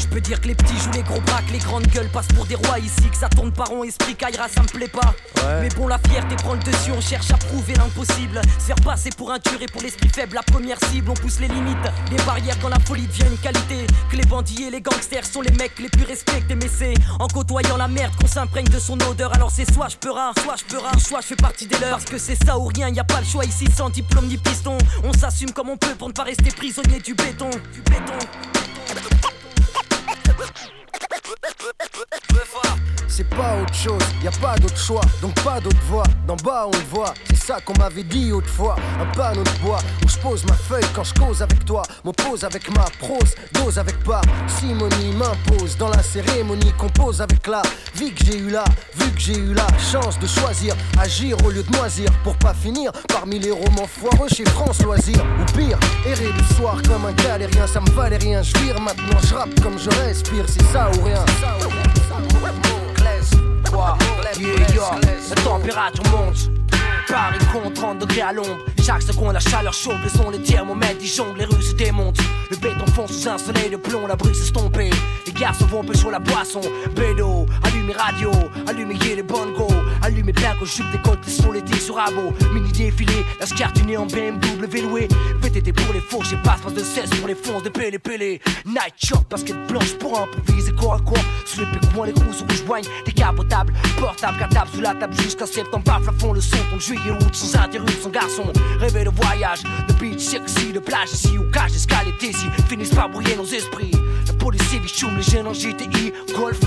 Je 0.00 0.06
peux 0.06 0.20
dire 0.20 0.40
que 0.40 0.48
les 0.48 0.54
petits 0.54 0.76
jouent 0.78 0.92
les 0.92 1.02
gros 1.02 1.20
bras, 1.20 1.40
que 1.42 1.52
les 1.52 1.58
grandes 1.58 1.86
gueules 1.86 2.08
passent 2.08 2.28
pour 2.28 2.46
des 2.46 2.54
rois 2.54 2.78
ici, 2.78 3.08
que 3.10 3.16
ça 3.16 3.28
tourne 3.28 3.52
par 3.52 3.68
rond, 3.68 3.84
esprit 3.84 4.14
caillera, 4.14 4.48
ça 4.48 4.62
me 4.62 4.66
plaît 4.66 4.88
pas. 4.88 5.14
Mais 5.60 5.68
bon, 5.70 5.86
la 5.86 5.98
fierté 5.98 6.36
prend 6.36 6.54
le 6.54 6.60
dessus, 6.60 6.92
on 6.92 7.00
cherche 7.00 7.30
à 7.30 7.36
prouver 7.36 7.74
l'impossible. 7.74 8.40
Se 8.58 8.66
faire 8.66 8.76
passer 8.84 9.10
pour 9.16 9.30
un 9.30 9.38
tueur 9.38 9.60
et 9.60 9.66
pour 9.66 9.82
l'esprit 9.82 10.08
faible, 10.08 10.34
la 10.34 10.42
première 10.42 10.78
cible, 10.90 11.10
on 11.10 11.14
pousse 11.14 11.40
les 11.40 11.48
limites. 11.48 11.76
Les 12.10 12.22
barrières 12.24 12.56
quand 12.60 12.68
la 12.68 12.78
folie 12.80 13.06
devient 13.06 13.30
une 13.30 13.38
qualité. 13.38 13.86
Que 14.10 14.16
les 14.16 14.24
bandits 14.24 14.64
et 14.64 14.70
les 14.70 14.80
gangsters 14.80 15.24
sont 15.24 15.40
les 15.40 15.52
mecs 15.52 15.78
les 15.78 15.88
plus 15.88 16.04
respectés, 16.04 16.54
mais 16.54 16.68
c'est 16.68 16.94
en 17.18 17.28
côtoyant 17.28 17.76
la 17.76 17.88
merde 17.88 18.12
qu'on 18.20 18.26
s'imprègne 18.26 18.68
de 18.68 18.78
son 18.78 18.98
odeur. 19.08 19.32
Alors 19.34 19.50
c'est 19.50 19.70
soit 19.72 19.88
je 19.88 19.96
peux 19.96 20.10
rien, 20.10 20.32
soit 20.42 20.56
je 20.56 20.64
peux 20.64 20.78
rien, 20.78 20.98
soit 20.98 21.20
je 21.20 21.26
fais 21.26 21.36
partie 21.36 21.66
des 21.66 21.78
leurs. 21.78 21.98
Parce 21.98 22.04
que 22.04 22.18
c'est 22.18 22.42
ça 22.44 22.58
ou 22.58 22.66
rien, 22.66 22.88
y 22.88 23.00
a 23.00 23.04
pas 23.04 23.20
le 23.20 23.26
choix 23.26 23.44
ici 23.44 23.66
sans 23.76 23.90
diplôme 23.90 24.26
ni 24.26 24.36
piston. 24.36 24.76
On 25.04 25.12
s'assume 25.12 25.52
comme 25.52 25.68
on 25.68 25.76
peut 25.76 25.94
pour 25.94 26.08
ne 26.08 26.12
pas 26.12 26.24
rester 26.24 26.50
prisonnier 26.50 27.00
du 27.00 27.14
béton. 27.14 27.50
you 27.76 27.82
Cupidon. 27.82 28.30
C'est 33.08 33.28
pas 33.28 33.60
autre 33.60 33.74
chose, 33.74 34.02
y 34.22 34.28
a 34.28 34.30
pas 34.30 34.56
d'autre 34.56 34.78
choix, 34.78 35.02
donc 35.20 35.34
pas 35.42 35.60
d'autre 35.60 35.82
voie. 35.88 36.04
D'en 36.26 36.36
bas 36.36 36.66
on 36.66 36.94
voit, 36.94 37.12
c'est 37.28 37.36
ça 37.36 37.60
qu'on 37.60 37.74
m'avait 37.78 38.04
dit 38.04 38.32
autrefois. 38.32 38.76
Un 38.98 39.04
panneau 39.14 39.42
de 39.42 39.62
bois 39.62 39.78
où 40.02 40.08
je 40.08 40.16
pose 40.18 40.44
ma 40.46 40.54
feuille 40.54 40.86
quand 40.94 41.04
je 41.04 41.12
cause 41.12 41.42
avec 41.42 41.64
toi. 41.66 41.82
M'oppose 42.02 42.44
avec 42.44 42.70
ma 42.74 42.84
prose, 42.98 43.34
dose 43.52 43.78
avec 43.78 44.02
pas. 44.04 44.22
Simonie 44.46 45.12
m'impose 45.12 45.76
dans 45.76 45.90
la 45.90 46.02
cérémonie, 46.02 46.72
compose 46.78 47.20
avec 47.20 47.46
la 47.46 47.60
vie 47.94 48.14
que 48.14 48.24
j'ai 48.24 48.38
eu 48.38 48.48
là. 48.48 48.64
Vu 48.94 49.10
que 49.10 49.20
j'ai 49.20 49.36
eu 49.36 49.52
la 49.52 49.66
chance 49.78 50.18
de 50.18 50.26
choisir, 50.26 50.74
agir 50.98 51.36
au 51.44 51.50
lieu 51.50 51.62
de 51.62 51.76
moisir. 51.76 52.10
Pour 52.24 52.36
pas 52.36 52.54
finir 52.54 52.90
parmi 53.08 53.38
les 53.38 53.50
romans 53.50 53.86
foireux 53.86 54.28
chez 54.28 54.46
France 54.46 54.80
Loisirs. 54.82 55.26
Ou 55.40 55.44
pire, 55.58 55.78
errer 56.06 56.32
le 56.32 56.54
soir 56.54 56.80
comme 56.88 57.04
un 57.04 57.12
galérien, 57.12 57.66
ça 57.66 57.80
me 57.80 57.90
valait 57.90 58.16
rien. 58.16 58.42
Je 58.42 58.56
vire 58.60 58.80
maintenant, 58.80 59.20
je 59.28 59.34
rappe 59.34 59.60
comme 59.60 59.78
je 59.78 59.90
respire, 59.90 60.44
c'est 60.48 60.64
ça 60.72 60.90
ou 60.96 61.04
rien. 61.04 61.24
Quoi 63.70 63.96
la 65.28 65.42
température 65.42 66.04
monte. 66.10 66.50
Paris 67.08 67.38
compte 67.52 67.74
30 67.74 67.98
degrés 67.98 68.22
à 68.22 68.32
l'ombre. 68.32 68.58
Chaque 68.82 69.02
seconde, 69.02 69.32
la 69.32 69.40
chaleur 69.40 69.72
chauffe, 69.72 70.02
le 70.02 70.08
son, 70.08 70.30
les 70.30 70.40
thermomètres, 70.42 71.00
ils 71.00 71.08
jonglent, 71.08 71.38
les 71.38 71.44
rues 71.44 71.62
se 71.62 71.74
démontent. 71.74 72.20
Le 72.50 72.56
béton 72.56 72.86
fond 72.94 73.06
sous 73.06 73.28
un 73.28 73.38
soleil 73.38 73.70
de 73.70 73.76
plomb, 73.76 74.06
la 74.06 74.16
bruit 74.16 74.34
s'estomper. 74.34 74.90
Les 75.26 75.32
garçons 75.32 75.66
vont 75.66 75.84
sur 75.94 76.10
la 76.10 76.18
boisson. 76.18 76.60
Bédo, 76.94 77.46
allumez 77.62 77.92
radio, 77.92 78.30
allumez 78.68 78.94
les 78.94 79.22
bongos, 79.22 79.68
allumé 80.10 80.32
bien 80.32 80.54
qu'au 80.58 80.66
jupe 80.66 81.02
côtes, 81.02 81.24
sont 81.28 81.52
l'été 81.52 81.78
sur 81.78 81.98
Abo. 81.98 82.32
Mini 82.52 82.70
défilé, 82.72 83.24
la 83.38 83.46
scartunée 83.46 83.96
en 83.96 84.06
BMW 84.06 84.82
loué. 84.82 85.08
VTT 85.40 85.72
pour 85.72 85.92
les 85.92 86.00
fours, 86.00 86.24
j'ai 86.24 86.36
passe 86.36 86.60
de 86.72 86.80
16 86.80 87.10
pour 87.18 87.28
les 87.28 87.34
fonds, 87.34 87.60
des 87.60 87.70
pélés 87.70 87.98
pélés. 87.98 88.40
Night 88.66 88.94
shot, 88.96 89.24
basket 89.30 89.56
blanche 89.68 89.94
pour 89.98 90.20
improviser 90.20 90.72
corps 90.72 90.94
à 90.94 90.98
corps. 90.98 91.24
Sous 91.46 91.60
les 91.60 91.66
pécoins, 91.66 92.06
les 92.06 92.12
grosses 92.12 92.42
rouges 92.42 92.64
joignent, 92.64 92.88
des 93.06 93.12
capotables, 93.12 93.72
portables, 93.98 94.38
cartables 94.38 94.70
sous 94.74 94.80
la 94.80 94.94
table 94.94 95.14
jusqu'à 95.20 95.46
septembre. 95.46 95.84
Paf, 95.84 96.02
fond 96.18 96.32
le 96.32 96.40
son, 96.40 96.58
ton 96.70 96.78
juillet, 96.78 97.10
août, 97.10 97.34
sans 97.34 97.58
interruption, 97.58 98.10
garçon. 98.10 98.52
Rêver 98.78 99.04
de 99.04 99.10
voyage, 99.10 99.62
de 99.88 99.92
beach 99.94 100.20
sexy, 100.20 100.72
de 100.72 100.80
plage 100.80 101.12
ici 101.12 101.38
ou 101.38 101.44
cage, 101.50 101.72
escale 101.74 102.08
et. 102.08 102.32
Finissent 102.68 102.94
par 102.94 103.08
brouiller 103.08 103.36
nos 103.36 103.46
esprits. 103.46 103.92
La 104.26 104.32
police 104.34 104.62
bichoum, 104.80 105.16
les 105.16 105.22
jeunes 105.22 105.46
en 105.46 105.52
GTI, 105.52 106.12
golf, 106.36 106.60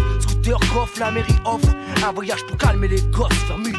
scooter, 0.44 0.60
coffre, 0.74 1.00
la 1.00 1.12
mairie 1.12 1.36
offre. 1.46 1.68
Un 2.06 2.12
voyage 2.12 2.44
pour 2.46 2.58
calmer 2.58 2.88
les 2.88 3.02
gosses 3.04 3.30
midi. 3.58 3.78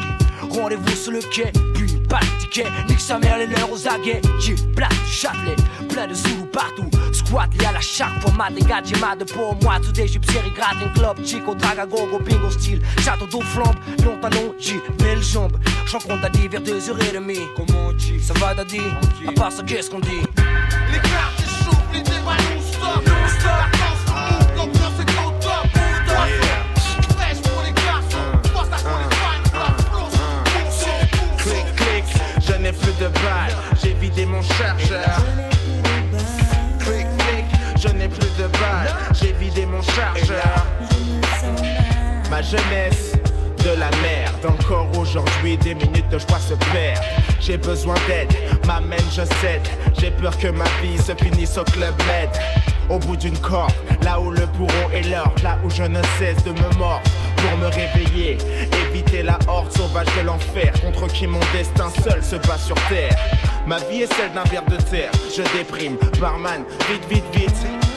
Rendez-vous 0.49 0.95
sur 0.95 1.11
le 1.11 1.19
quai, 1.19 1.51
puis 1.73 1.97
pas 2.09 2.19
de 2.19 2.41
ticket. 2.41 2.65
Nique 2.87 2.99
sa 2.99 3.19
mère, 3.19 3.37
les 3.37 3.47
leurs 3.47 3.71
aux 3.71 3.87
aguets. 3.87 4.21
J'ai 4.39 4.55
plein 4.75 4.87
de 4.87 5.07
Châtelet, 5.07 5.55
plein 5.89 6.07
de 6.07 6.13
Zoulou 6.13 6.45
partout. 6.45 6.89
Squat, 7.11 7.49
y 7.61 7.65
a 7.65 7.71
la 7.71 7.81
chaque 7.81 8.21
format 8.21 8.49
des 8.49 8.63
mal 8.99 9.17
de 9.17 9.25
pour 9.25 9.55
moi. 9.61 9.79
Tout 9.83 9.91
des 9.91 10.07
jupes, 10.07 10.25
série 10.31 10.51
gratin, 10.51 10.89
club, 10.95 11.25
chico, 11.25 11.55
draga, 11.55 11.85
gogo, 11.85 12.19
bingo, 12.19 12.49
style. 12.49 12.81
Château 13.01 13.25
d'eau 13.27 13.41
flambe, 13.41 13.75
long 14.03 14.17
talon, 14.21 14.53
j'ai 14.59 14.81
belle 14.99 15.21
jambe. 15.21 15.57
J'en 15.85 15.99
compte 15.99 16.23
à 16.23 16.29
10 16.29 16.47
vers 16.47 16.61
2h30. 16.61 17.39
Comment 17.55 17.87
on 17.89 17.93
dit? 17.93 18.19
Ça 18.21 18.33
va, 18.35 18.53
daddy? 18.53 18.79
À 19.27 19.31
part 19.33 19.51
ça, 19.51 19.63
qu'est-ce 19.63 19.89
qu'on 19.89 19.99
dit? 19.99 20.21
Vidé 34.15 34.25
mon 34.25 34.41
chargeur. 34.41 35.17
Clic, 36.79 37.07
clic, 37.17 37.45
je 37.77 37.89
n'ai 37.89 38.07
plus 38.07 38.29
de 38.37 38.47
balles, 38.47 38.95
j'ai 39.13 39.33
vidé 39.33 39.65
mon 39.65 39.81
chargeur. 39.81 40.65
Ma 42.29 42.41
jeunesse 42.41 43.13
de 43.63 43.71
la 43.71 43.89
merde, 44.01 44.45
encore 44.47 44.87
aujourd'hui 44.97 45.57
des 45.57 45.75
minutes 45.75 46.07
de 46.09 46.19
joie 46.19 46.39
se 46.39 46.53
perdent. 46.53 47.03
J'ai 47.41 47.57
besoin 47.57 47.95
d'aide, 48.07 48.33
m'amène, 48.65 48.99
je 49.11 49.25
cède. 49.41 49.67
J'ai 49.99 50.11
peur 50.11 50.37
que 50.37 50.47
ma 50.47 50.65
vie 50.81 50.97
se 50.97 51.13
finisse 51.15 51.57
au 51.57 51.63
club 51.63 51.95
med. 52.07 52.29
Au 52.89 52.99
bout 52.99 53.17
d'une 53.17 53.37
corde, 53.39 53.73
là 54.01 54.19
où 54.19 54.31
le 54.31 54.45
bourreau 54.57 54.89
est 54.93 55.09
l'or, 55.09 55.33
là 55.43 55.57
où 55.63 55.69
je 55.69 55.83
ne 55.83 56.01
cesse 56.19 56.43
de 56.43 56.51
me 56.51 56.77
mordre 56.77 57.01
pour 57.45 57.57
me 57.57 57.67
réveiller, 57.67 58.37
éviter 58.87 59.23
la 59.23 59.37
horde 59.47 59.71
sauvage 59.71 60.07
de 60.17 60.25
l'enfer 60.25 60.73
contre 60.81 61.07
qui 61.07 61.27
mon 61.27 61.39
destin 61.53 61.89
seul 62.03 62.23
se 62.23 62.35
bat 62.47 62.57
sur 62.57 62.75
terre. 62.87 63.15
Ma 63.67 63.77
vie 63.79 64.03
est 64.03 64.13
celle 64.13 64.31
d'un 64.33 64.43
ver 64.43 64.63
de 64.65 64.77
terre, 64.77 65.11
je 65.35 65.41
déprime, 65.57 65.97
barman, 66.19 66.63
vite, 66.89 67.05
vite, 67.09 67.35
vite. 67.35 67.94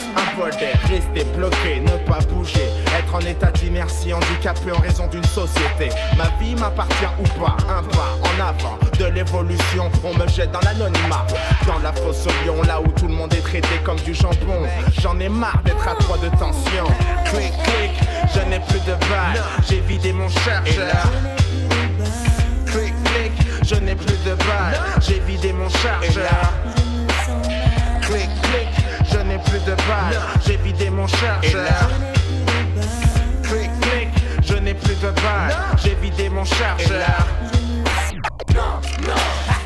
Rester 0.89 1.25
bloqué, 1.37 1.81
ne 1.81 1.97
pas 2.11 2.21
bouger, 2.31 2.69
être 2.99 3.15
en 3.15 3.21
état 3.21 3.51
d'inertie, 3.51 4.13
handicapé 4.13 4.73
en 4.73 4.79
raison 4.79 5.07
d'une 5.09 5.25
société. 5.25 5.91
Ma 6.17 6.25
vie 6.41 6.55
m'appartient 6.55 7.05
ou 7.21 7.25
pas, 7.41 7.57
un 7.69 7.83
pas 7.83 8.17
en 8.23 8.49
avant 8.49 8.79
de 8.99 9.05
l'évolution, 9.07 9.91
on 10.05 10.15
me 10.15 10.27
jette 10.29 10.51
dans 10.53 10.61
l'anonymat, 10.61 11.27
dans 11.67 11.79
la 11.81 11.93
fosse 11.93 12.27
au 12.27 12.47
lion, 12.47 12.63
là 12.63 12.81
où 12.81 12.89
tout 12.93 13.07
le 13.07 13.15
monde 13.15 13.33
est 13.35 13.43
traité 13.43 13.79
comme 13.85 13.99
du 14.01 14.15
jambon. 14.15 14.67
J'en 15.01 15.19
ai 15.21 15.29
marre 15.29 15.61
d'être 15.65 15.87
à 15.87 15.95
trois 15.97 16.19
de 16.19 16.29
tension. 16.31 16.87
Clic, 17.27 17.53
clic, 17.63 18.09
je 18.35 18.41
n'ai 18.49 18.61
plus 18.61 18.81
de 18.81 18.95
balles, 19.09 19.43
j'ai 19.69 19.81
vidé 19.81 20.13
mon 20.13 20.29
chargeur. 20.29 21.05
Clic, 22.67 22.95
clic, 23.05 23.33
je 23.63 23.75
n'ai 23.75 23.95
plus 23.95 24.19
de 24.25 24.35
balles, 24.35 24.81
j'ai 25.01 25.21
vidé 25.21 25.53
mon 25.53 25.69
chargeur. 25.69 26.53
Clic, 28.03 28.29
plus 29.49 29.61
de 29.61 29.75
balles, 29.75 30.21
j'ai 30.47 30.57
vidé 30.57 30.91
mon 30.91 31.07
chargeur. 31.07 31.89
Clic, 33.43 33.71
clic, 33.81 34.09
je 34.43 34.55
n'ai 34.55 34.75
plus 34.75 34.95
de 34.97 35.11
balles, 35.11 35.57
j'ai 35.83 35.95
vidé 35.95 36.29
mon 36.29 36.45
chargeur. 36.45 37.27
Non, 38.55 38.81
non. 39.07 39.58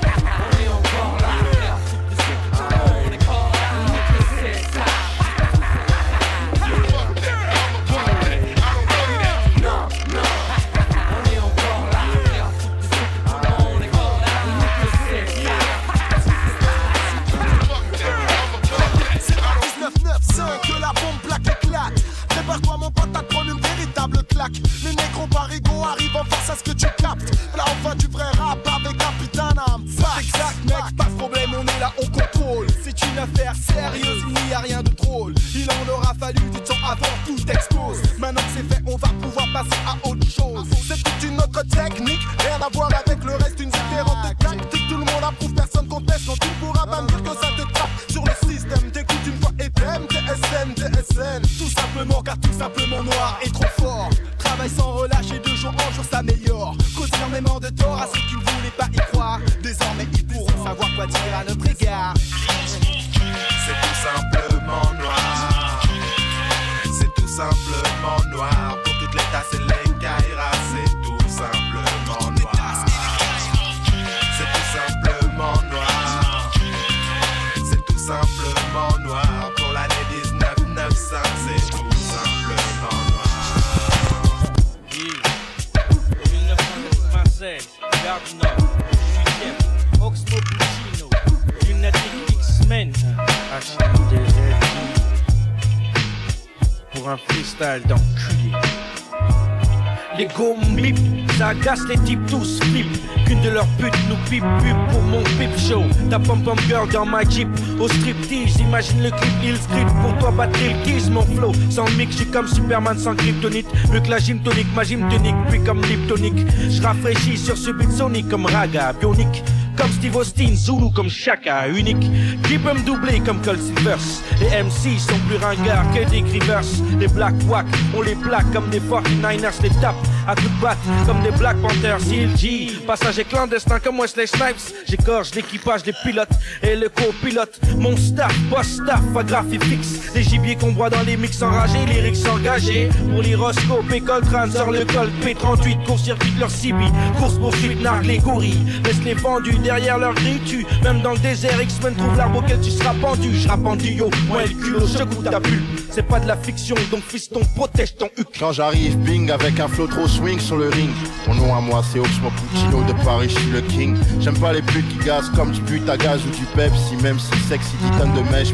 Go 100.37 100.57
mip, 100.77 100.97
ça 101.39 101.49
agace 101.49 101.81
les 101.89 101.99
types 101.99 102.25
tous 102.27 102.61
flip. 102.71 102.87
Qu'une 103.27 103.41
de 103.43 103.51
leurs 103.51 103.67
putes 103.79 103.97
nous 104.09 104.17
pipe 104.29 104.45
pub 104.61 104.77
pour 104.91 105.03
mon 105.03 105.23
pip 105.39 105.57
show. 105.57 105.83
Ta 106.11 106.19
pom 106.19 106.43
pom 106.43 106.59
girl 106.69 106.89
dans 106.91 107.07
ma 107.07 107.23
jeep 107.25 107.49
au 107.81 107.89
striptease. 107.89 108.61
Imagine 108.61 109.03
le 109.03 109.11
clip 109.11 109.33
Hill 109.43 109.57
Street 109.57 109.87
pour 110.03 110.17
toi 110.19 110.31
battre 110.31 110.59
le 110.61 110.85
kiss 110.85 111.09
mon 111.09 111.23
flow. 111.23 111.53
Sans 111.71 111.89
mix, 111.97 112.13
je 112.13 112.17
suis 112.19 112.27
comme 112.27 112.49
Superman 112.49 112.99
sans 112.99 113.15
kryptonite. 113.15 113.67
Mieux 113.93 114.01
que 114.01 114.11
la 114.11 114.19
gym 114.19 114.41
tonique, 114.41 114.75
ma 114.75 114.85
gym 114.85 115.09
tonique, 115.09 115.37
puis 115.49 115.63
comme 115.63 115.83
Liptonic. 115.83 116.35
Je 116.71 116.83
rafraîchis 116.83 117.39
sur 117.39 117.57
ce 117.57 117.71
beat 117.71 117.91
sonic 117.91 118.29
comme 118.29 118.47
Raga, 118.47 118.93
bionique. 118.93 119.45
Comme 119.77 119.91
Steve 119.91 120.17
Austin, 120.17 120.55
Zulu 120.55 120.93
comme 120.95 121.09
Shaka, 121.09 121.69
unique. 121.69 122.11
Qui 122.45 122.59
peut 122.59 122.75
me 122.75 122.85
doubler 122.85 123.21
comme 123.21 123.41
Cold 123.41 123.61
Silvers? 123.61 124.23
Les 124.39 124.63
MC 124.63 124.99
sont 124.99 125.19
plus 125.29 125.39
ringards 125.39 125.91
que 125.95 126.09
des 126.11 126.23
Rivers. 126.23 126.61
Les 127.01 127.09
Black 127.09 127.35
Wack, 127.49 127.67
on 127.97 128.03
les 128.03 128.15
plaque 128.15 128.51
comme 128.53 128.69
des 128.69 128.81
49ers, 128.81 129.63
les 129.63 129.71
tape 129.81 129.97
à 130.27 130.35
coups 130.35 130.51
de 130.51 130.61
batte 130.61 130.79
comme 131.07 131.23
des 131.23 131.31
Black 131.33 131.57
Panthers. 131.61 131.99
CLG, 131.99 132.85
passager 132.87 133.25
clandestin 133.25 133.81
comme 133.81 133.99
Wesley 134.01 134.27
Snipes. 134.27 134.75
J'égorge 134.89 135.35
l'équipage 135.35 135.83
des 135.83 135.93
pilotes 136.05 136.29
et 136.63 136.77
le 136.77 136.89
copilote. 136.89 137.59
Mon 137.79 137.97
staff, 137.97 138.37
boss 138.51 138.67
staff, 138.67 139.01
à 139.17 139.23
graphie 139.23 139.59
fixe. 139.61 140.15
Les 140.15 140.23
gibiers 140.23 140.57
qu'on 140.57 140.73
voit 140.73 140.91
dans 140.91 141.03
les 141.03 141.17
mix 141.17 141.43
enragés, 141.43 141.85
lyrics 141.87 142.27
engagés. 142.29 142.89
Pour 143.11 143.23
l'hyroscope, 143.23 143.91
école 143.93 144.23
crâne, 144.23 144.53
sort 144.53 144.71
le 144.71 144.85
col 144.85 145.11
P38, 145.23 145.85
court-circuit 145.85 146.33
leur 146.39 146.51
CB. 146.51 146.85
Course 147.19 147.39
poursuite, 147.39 147.81
nargue 147.81 148.07
les 148.07 148.19
gorilles. 148.19 148.67
Laisse 148.85 149.03
les 149.05 149.15
vendus 149.15 149.59
derrière 149.59 149.99
leur 149.99 150.15
grille 150.15 150.41
tue. 150.47 150.67
Même 150.83 151.03
dans 151.03 151.13
le 151.13 151.19
désert, 151.19 151.61
X-Men 151.61 151.95
trouve 151.95 152.17
l'arbre 152.17 152.39
auquel 152.39 152.61
tu 152.61 152.71
seras 152.71 152.95
pendu. 152.95 153.35
Je 153.35 153.49
pendu 153.49 153.89
yo, 153.89 154.11
moi 154.29 154.43
le 154.43 154.49
culot, 154.49 154.87
secoue 154.87 155.23
ta 155.23 155.41
bulle. 155.41 155.63
C'est 155.91 156.07
pas 156.07 156.21
de 156.21 156.27
la 156.27 156.37
fiction, 156.37 156.75
donc 156.91 157.03
fiston, 157.03 157.41
protège 157.55 157.97
ton 157.97 158.09
huc. 158.17 158.29
Quand 158.39 158.53
j'arrive, 158.53 158.97
bing, 158.99 159.31
avec 159.31 159.61
un 159.61 159.69
flow 159.69 159.87
trop 159.87 160.09
swing 160.13 160.39
sur 160.39 160.57
le 160.57 160.69
ring. 160.69 160.91
Mon 161.27 161.35
nom 161.35 161.55
à 161.55 161.61
moi, 161.61 161.83
c'est 161.91 161.99
Oxmo 161.99 162.31
Puccino 162.31 162.83
de 162.85 162.93
Paris, 163.05 163.29
je 163.29 163.39
suis 163.39 163.51
le 163.51 163.61
king. 163.63 163.97
J'aime 164.21 164.39
pas 164.39 164.53
les 164.53 164.63
putes 164.63 164.89
qui 164.89 165.05
gazent 165.05 165.31
comme 165.35 165.51
du 165.51 165.61
but 165.63 165.89
à 165.89 165.97
gaz 165.97 166.21
ou 166.27 166.31
du 166.31 166.45
Pepsi, 166.55 166.97
même 167.03 167.19
si 167.19 167.37
sexy 167.49 167.75
titane 167.77 168.15
de 168.15 168.23
mèche. 168.31 168.53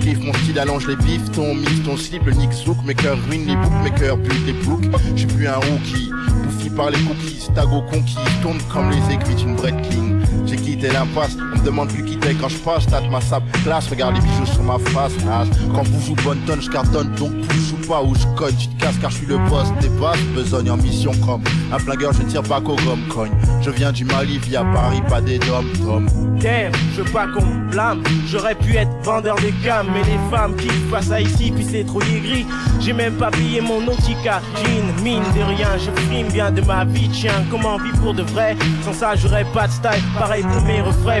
Kiffe 0.00 0.20
mon 0.20 0.32
style, 0.34 0.58
allonge 0.58 0.86
les 0.88 0.96
bifs, 0.96 1.30
ton 1.32 1.54
mif, 1.54 1.84
ton 1.84 1.96
slip, 1.96 2.24
le 2.24 2.32
nick 2.32 2.52
zouk, 2.52 2.78
mes 2.84 2.94
cœurs 2.94 3.18
ruinent 3.28 3.46
les 3.46 3.56
boucs, 3.56 3.84
mes 3.84 3.90
cœurs 3.90 4.16
butent 4.16 4.46
les 4.46 4.52
boucs. 4.52 4.84
J'suis 5.14 5.26
plus 5.26 5.46
un 5.46 5.56
rookie, 5.56 6.10
bouffi 6.44 6.70
par 6.70 6.90
les 6.90 6.98
cookies, 6.98 7.48
tago 7.54 7.82
conquis, 7.82 8.16
tourne 8.42 8.58
comme 8.72 8.90
les 8.90 9.14
aiguilles 9.14 9.36
d'une 9.36 9.56
Breitling. 9.56 10.20
J'ai 10.46 10.56
quitté 10.56 10.88
l'impasse, 10.88 11.36
demande 11.62 11.88
plus 11.88 12.04
quitter 12.04 12.34
quand 12.40 12.48
je 12.48 12.58
passe, 12.58 12.86
tâte 12.86 13.10
ma 13.10 13.20
sable 13.20 13.46
classe, 13.64 13.88
regarde 13.88 14.14
les 14.14 14.20
bijoux 14.20 14.46
sur 14.46 14.62
ma 14.62 14.78
face, 14.78 15.12
nage. 15.24 15.48
Quand 15.74 15.82
vous 15.82 16.00
jouez 16.06 16.16
bonne 16.24 16.38
tonne, 16.46 16.60
je 16.60 16.70
cartonne, 16.70 17.14
donc 17.14 17.32
pousse 17.48 17.72
ou 17.72 17.86
pas, 17.86 18.02
ou 18.02 18.14
je 18.14 18.26
cogne, 18.36 18.54
tu 18.56 18.68
te 18.68 18.80
casses 18.80 18.98
car 19.00 19.10
je 19.10 19.16
suis 19.16 19.26
le 19.26 19.38
boss 19.48 19.68
des 19.80 19.88
basses, 20.00 20.20
besogne 20.34 20.70
en 20.70 20.76
mission 20.76 21.12
comme 21.24 21.42
un 21.72 21.78
flingueur, 21.78 22.12
je 22.12 22.22
tire 22.22 22.42
pas 22.42 22.60
qu'au 22.60 22.76
gomme 22.76 23.06
cogne. 23.08 23.32
Je 23.62 23.70
viens 23.70 23.92
du 23.92 24.04
Mali 24.04 24.38
via 24.38 24.64
Paris, 24.64 25.02
pas 25.08 25.20
des 25.20 25.38
dom 25.38 25.66
tom. 25.84 26.06
Damn, 26.40 26.72
je 26.94 27.02
veux 27.02 27.10
pas 27.12 27.26
qu'on 27.26 27.44
me 27.44 27.70
blâme. 27.70 28.02
J'aurais 28.26 28.54
pu 28.54 28.74
être 28.74 28.90
vendeur 29.02 29.36
de 29.36 29.50
gamme, 29.62 29.88
mais 29.92 30.02
les 30.04 30.18
femmes 30.34 30.56
qui 30.56 30.68
passent 30.90 31.10
à 31.10 31.20
ici, 31.20 31.52
puis 31.54 31.66
c'est 31.70 31.84
trop 31.84 31.98
gris. 31.98 32.46
J'ai 32.80 32.94
même 32.94 33.14
pas 33.14 33.30
payé 33.30 33.60
mon 33.60 33.82
Nautica 33.82 34.40
jean, 34.56 35.02
mine 35.02 35.22
de 35.36 35.42
rien. 35.42 35.68
Je 35.76 35.90
frime 35.90 36.28
bien 36.28 36.50
de 36.50 36.62
ma 36.62 36.84
vie, 36.86 37.10
tiens. 37.10 37.44
Comment 37.50 37.76
vivre 37.76 37.98
pour 37.98 38.14
de 38.14 38.22
vrai? 38.22 38.56
Sans 38.84 38.94
ça, 38.94 39.14
j'aurais 39.16 39.44
pas 39.52 39.66
de 39.66 39.72
style. 39.72 40.02
Pareil 40.18 40.42
pour 40.42 40.62
mes 40.62 40.80
refrains. 40.80 41.20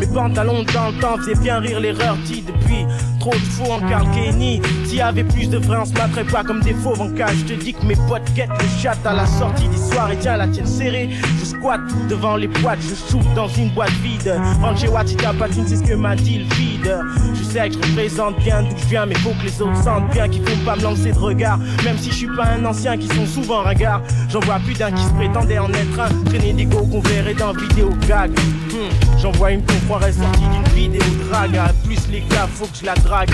Mes 0.00 0.06
pantalons 0.06 0.64
temps 0.64 1.16
faisaient 1.18 1.40
bien 1.40 1.60
rire 1.60 1.78
l'erreur. 1.78 2.16
Ti 2.26 2.42
depuis 2.42 2.84
trop 3.20 3.30
de 3.30 3.36
faux 3.36 3.72
en 3.72 3.80
Carl 3.88 4.04
Kenny. 4.12 4.60
S'il 4.84 4.96
y 4.96 5.00
avait 5.00 5.22
plus 5.22 5.48
de 5.48 5.58
vrai, 5.58 5.78
on 5.80 5.84
se 5.84 5.92
battrait 5.92 6.24
pas 6.24 6.42
comme 6.42 6.60
des 6.62 6.74
fauves 6.74 7.00
en. 7.00 7.06
Je 7.06 7.44
te 7.44 7.52
dis 7.52 7.72
que 7.72 7.84
mes 7.86 7.94
potes 8.08 8.32
guettent 8.34 8.50
le 8.50 8.80
chat 8.80 8.96
à 9.04 9.12
la 9.12 9.26
sortie 9.26 9.68
des 9.68 9.76
soirées. 9.76 10.16
Tiens, 10.20 10.36
la 10.36 10.48
tienne 10.48 10.66
serrée. 10.66 11.10
Je 11.38 11.44
squatte 11.44 11.80
devant 12.08 12.36
les 12.36 12.48
boîtes, 12.48 12.80
je 12.80 12.94
souffle 12.94 13.32
dans 13.36 13.46
une 13.48 13.70
boîte 13.70 13.92
vide. 14.02 14.34
Chez 14.76 14.88
Watita 14.88 15.32
Patine, 15.34 15.64
c'est 15.66 15.76
ce 15.76 15.84
que 15.84 15.94
m'a 15.94 16.16
dit 16.16 16.38
le 16.38 16.54
vide. 16.56 16.98
Je 17.34 17.44
sais 17.44 17.68
que 17.68 17.74
je 17.74 17.78
représente 17.78 18.38
bien 18.38 18.62
d'où 18.62 18.76
je 18.76 18.86
viens, 18.86 19.06
mais 19.06 19.14
faut 19.16 19.30
que 19.30 19.44
les 19.44 19.62
autres 19.62 19.76
sentent 19.76 20.10
bien 20.10 20.28
qu'il 20.28 20.42
faut 20.42 20.64
pas 20.64 20.74
me 20.74 20.82
lancer 20.82 21.12
de 21.12 21.18
regard. 21.18 21.58
Même 21.84 21.98
si 21.98 22.10
je 22.10 22.16
suis 22.16 22.36
pas 22.36 22.46
un 22.46 22.64
ancien 22.64 22.96
qui 22.96 23.06
sont 23.08 23.26
souvent 23.26 23.62
ringards. 23.62 24.02
J'en 24.28 24.40
vois 24.40 24.58
plus 24.58 24.74
d'un 24.74 24.90
qui 24.90 25.02
se 25.02 25.10
prétendait 25.10 25.58
en 25.58 25.72
être 25.72 26.00
un. 26.00 26.24
Traîner 26.24 26.52
des 26.52 26.64
go 26.64 26.82
qu'on 26.90 27.00
verrait 27.00 27.34
dans 27.34 27.52
vidéo 27.52 27.90
gag. 28.08 28.32
Hmm, 28.70 29.11
J'en 29.22 29.30
vois 29.32 29.52
une 29.52 29.64
qu'on 29.64 29.78
croirait 29.86 30.12
sortie 30.12 30.40
d'une 30.40 30.68
vidéo 30.74 31.02
drague. 31.28 31.56
À 31.56 31.72
plus 31.84 32.08
les 32.10 32.22
gars, 32.22 32.48
faut 32.52 32.66
que 32.66 32.76
je 32.80 32.84
la 32.84 32.94
drague. 32.94 33.30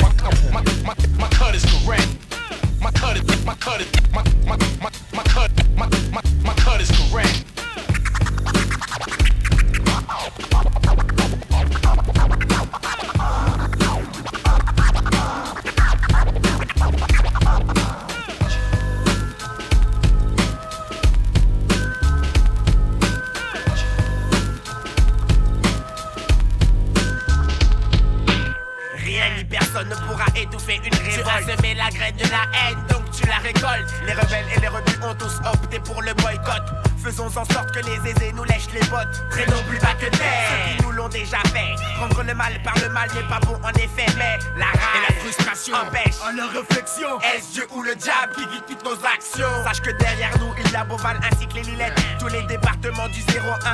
My, 0.00 0.08
my, 0.52 0.94
my 1.18 1.28
cut 1.30 1.54
is 1.54 1.64
correct. 1.64 2.08
My 2.80 2.90
cut 2.92 3.16
is 3.16 3.44
my 3.44 3.54
cut 3.56 3.80
is 3.80 3.88
cut 6.64 6.80
is 6.80 6.90
correct. 7.10 7.43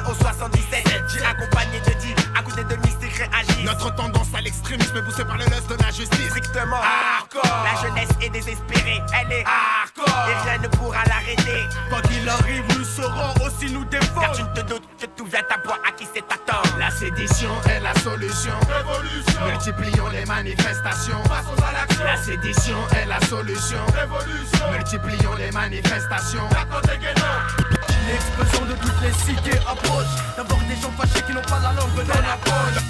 Hein, 0.00 0.10
au 0.10 0.14
77 0.14 0.90
Accompagné 1.28 1.80
de 1.80 1.92
du, 2.00 2.14
à 2.36 2.42
côté 2.42 2.64
de 2.64 2.76
mystiques 2.76 3.12
réagissent 3.16 3.64
Notre 3.64 3.94
tendance 3.94 4.28
à 4.34 4.40
l'extrémisme 4.40 4.96
est 4.96 5.02
poussée 5.02 5.24
par 5.24 5.36
le 5.36 5.44
lust 5.44 5.68
de 5.68 5.76
la 5.82 5.90
justice. 5.90 6.30
Strictement 6.30 6.76
hardcore. 6.76 7.64
La 7.64 7.80
jeunesse 7.80 8.08
est 8.22 8.30
désespérée, 8.30 9.00
elle 9.20 9.32
est 9.32 9.44
hardcore. 9.44 10.28
Et 10.28 10.48
rien 10.48 10.58
ne 10.58 10.68
pourra 10.68 11.04
l'arrêter. 11.04 11.66
Quand 11.90 12.00
il 12.10 12.28
arrive, 12.28 12.64
nous 12.78 12.84
saurons 12.84 13.34
aussi 13.46 13.72
nous 13.72 13.84
défendre 13.84 14.20
Car 14.20 14.32
tu 14.32 14.42
ne 14.42 14.54
te 14.54 14.60
doutes 14.60 14.88
que 14.98 15.06
tout 15.06 15.26
vient 15.26 15.40
à 15.40 15.88
à 15.88 15.92
qui 15.92 16.06
c'est 16.12 16.24
attendre 16.24 16.76
La 16.78 16.90
sédition 16.90 17.50
est 17.68 17.80
la 17.80 17.94
solution. 18.00 18.54
Révolution. 18.68 19.46
Multiplions 19.46 20.08
les 20.08 20.24
manifestations. 20.24 21.22
Passons 21.24 21.62
à 21.62 21.72
l'action. 21.72 22.04
La 22.04 22.16
sédition 22.16 22.78
est 22.96 23.06
la 23.06 23.20
solution. 23.26 23.84
Révolution. 23.94 24.72
Multiplions 24.72 25.34
les 25.34 25.50
manifestations. 25.52 26.48
La 26.50 27.69
L'explosion 28.10 28.66
de 28.66 28.72
toutes 28.72 29.00
les 29.02 29.12
cités 29.12 29.58
approche. 29.68 30.06
D'abord 30.36 30.58
des 30.68 30.74
gens 30.74 30.90
fâchés 30.98 31.24
qui 31.24 31.32
n'ont 31.32 31.42
pas 31.42 31.60
la 31.60 31.72
langue 31.72 31.94
dans 31.94 32.14
la 32.14 32.36
poche. 32.44 32.82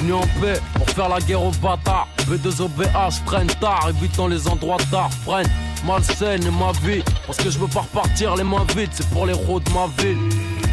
Venu 0.00 0.12
en 0.12 0.20
paix 0.40 0.60
pour 0.74 0.88
faire 0.90 1.08
la 1.08 1.20
guerre 1.20 1.42
aux 1.42 1.50
bâtards. 1.50 2.08
B2OBH 2.28 3.24
prennent 3.24 3.48
tard, 3.60 3.88
évitant 3.90 4.28
les 4.28 4.46
endroits 4.46 4.76
tard. 4.90 5.10
Freine, 5.24 5.50
malsaine 5.84 6.44
et 6.44 6.50
ma 6.50 6.72
vie. 6.82 7.02
Parce 7.26 7.38
que 7.38 7.50
je 7.50 7.58
veux 7.58 7.68
pas 7.68 7.80
repartir 7.80 8.36
les 8.36 8.44
mains 8.44 8.66
vides, 8.76 8.90
c'est 8.92 9.08
pour 9.10 9.26
les 9.26 9.32
routes 9.32 9.64
de 9.64 9.72
ma 9.72 9.86
ville. 9.98 10.18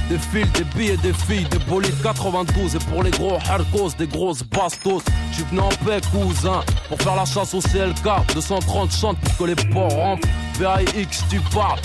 Des 0.09 0.17
fils, 0.17 0.49
des 0.53 0.63
billets, 0.75 0.97
des 0.97 1.11
filles, 1.11 1.45
des 1.51 1.59
bolides 1.59 2.01
92 2.01 2.75
Et 2.75 2.79
pour 2.89 3.03
les 3.03 3.11
gros 3.11 3.35
harcos, 3.49 3.95
des 3.97 4.07
grosses 4.07 4.43
bastos. 4.43 5.03
Je 5.33 5.43
venu 5.43 5.59
en 5.59 5.69
paix 5.85 5.99
cousin 6.11 6.61
Pour 6.87 7.01
faire 7.01 7.15
la 7.15 7.25
chasse 7.25 7.53
au 7.53 7.59
CLK 7.59 8.33
230 8.33 8.91
chantes 8.91 9.17
pour 9.19 9.37
que 9.37 9.43
les 9.43 9.55
porcs 9.55 9.91
rentrent. 9.91 10.27
VAX 10.59 11.25
tu 11.29 11.39
parles 11.53 11.79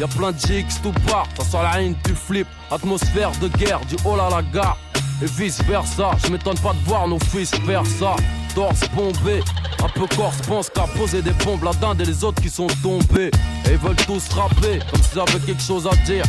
Y'a 0.00 0.08
plein 0.08 0.32
de 0.32 0.38
GX 0.38 0.82
tout 0.82 0.92
part. 1.06 1.26
Ça 1.38 1.44
sort 1.44 1.62
la 1.62 1.80
haine 1.80 1.94
tu 2.04 2.14
flippes. 2.14 2.48
Atmosphère 2.70 3.30
de 3.40 3.48
guerre 3.48 3.80
du 3.86 3.96
haut 4.04 4.14
à 4.14 4.30
la 4.30 4.42
gare. 4.42 4.76
Et 5.22 5.26
vice 5.26 5.62
versa. 5.62 6.10
Je 6.24 6.32
m'étonne 6.32 6.58
pas 6.58 6.72
de 6.72 6.88
voir 6.88 7.06
nos 7.06 7.20
fils 7.20 7.50
faire 7.66 7.86
ça 7.86 8.16
Torse 8.54 8.88
bombé 8.94 9.42
un 9.82 9.88
peu 9.88 10.06
corse 10.16 10.38
pense 10.46 10.68
qu'à 10.68 10.86
poser 10.96 11.22
des 11.22 11.32
bombes 11.44 11.62
la 11.62 11.72
dinde 11.72 12.00
et 12.00 12.04
les 12.04 12.24
autres 12.24 12.42
qui 12.42 12.50
sont 12.50 12.66
tombés. 12.82 13.30
Et 13.66 13.72
ils 13.72 13.76
veulent 13.76 13.96
tous 14.06 14.28
rapper 14.30 14.80
comme 14.90 15.02
s'ils 15.02 15.20
avaient 15.20 15.46
quelque 15.46 15.62
chose 15.62 15.86
à 15.86 15.96
dire. 16.04 16.24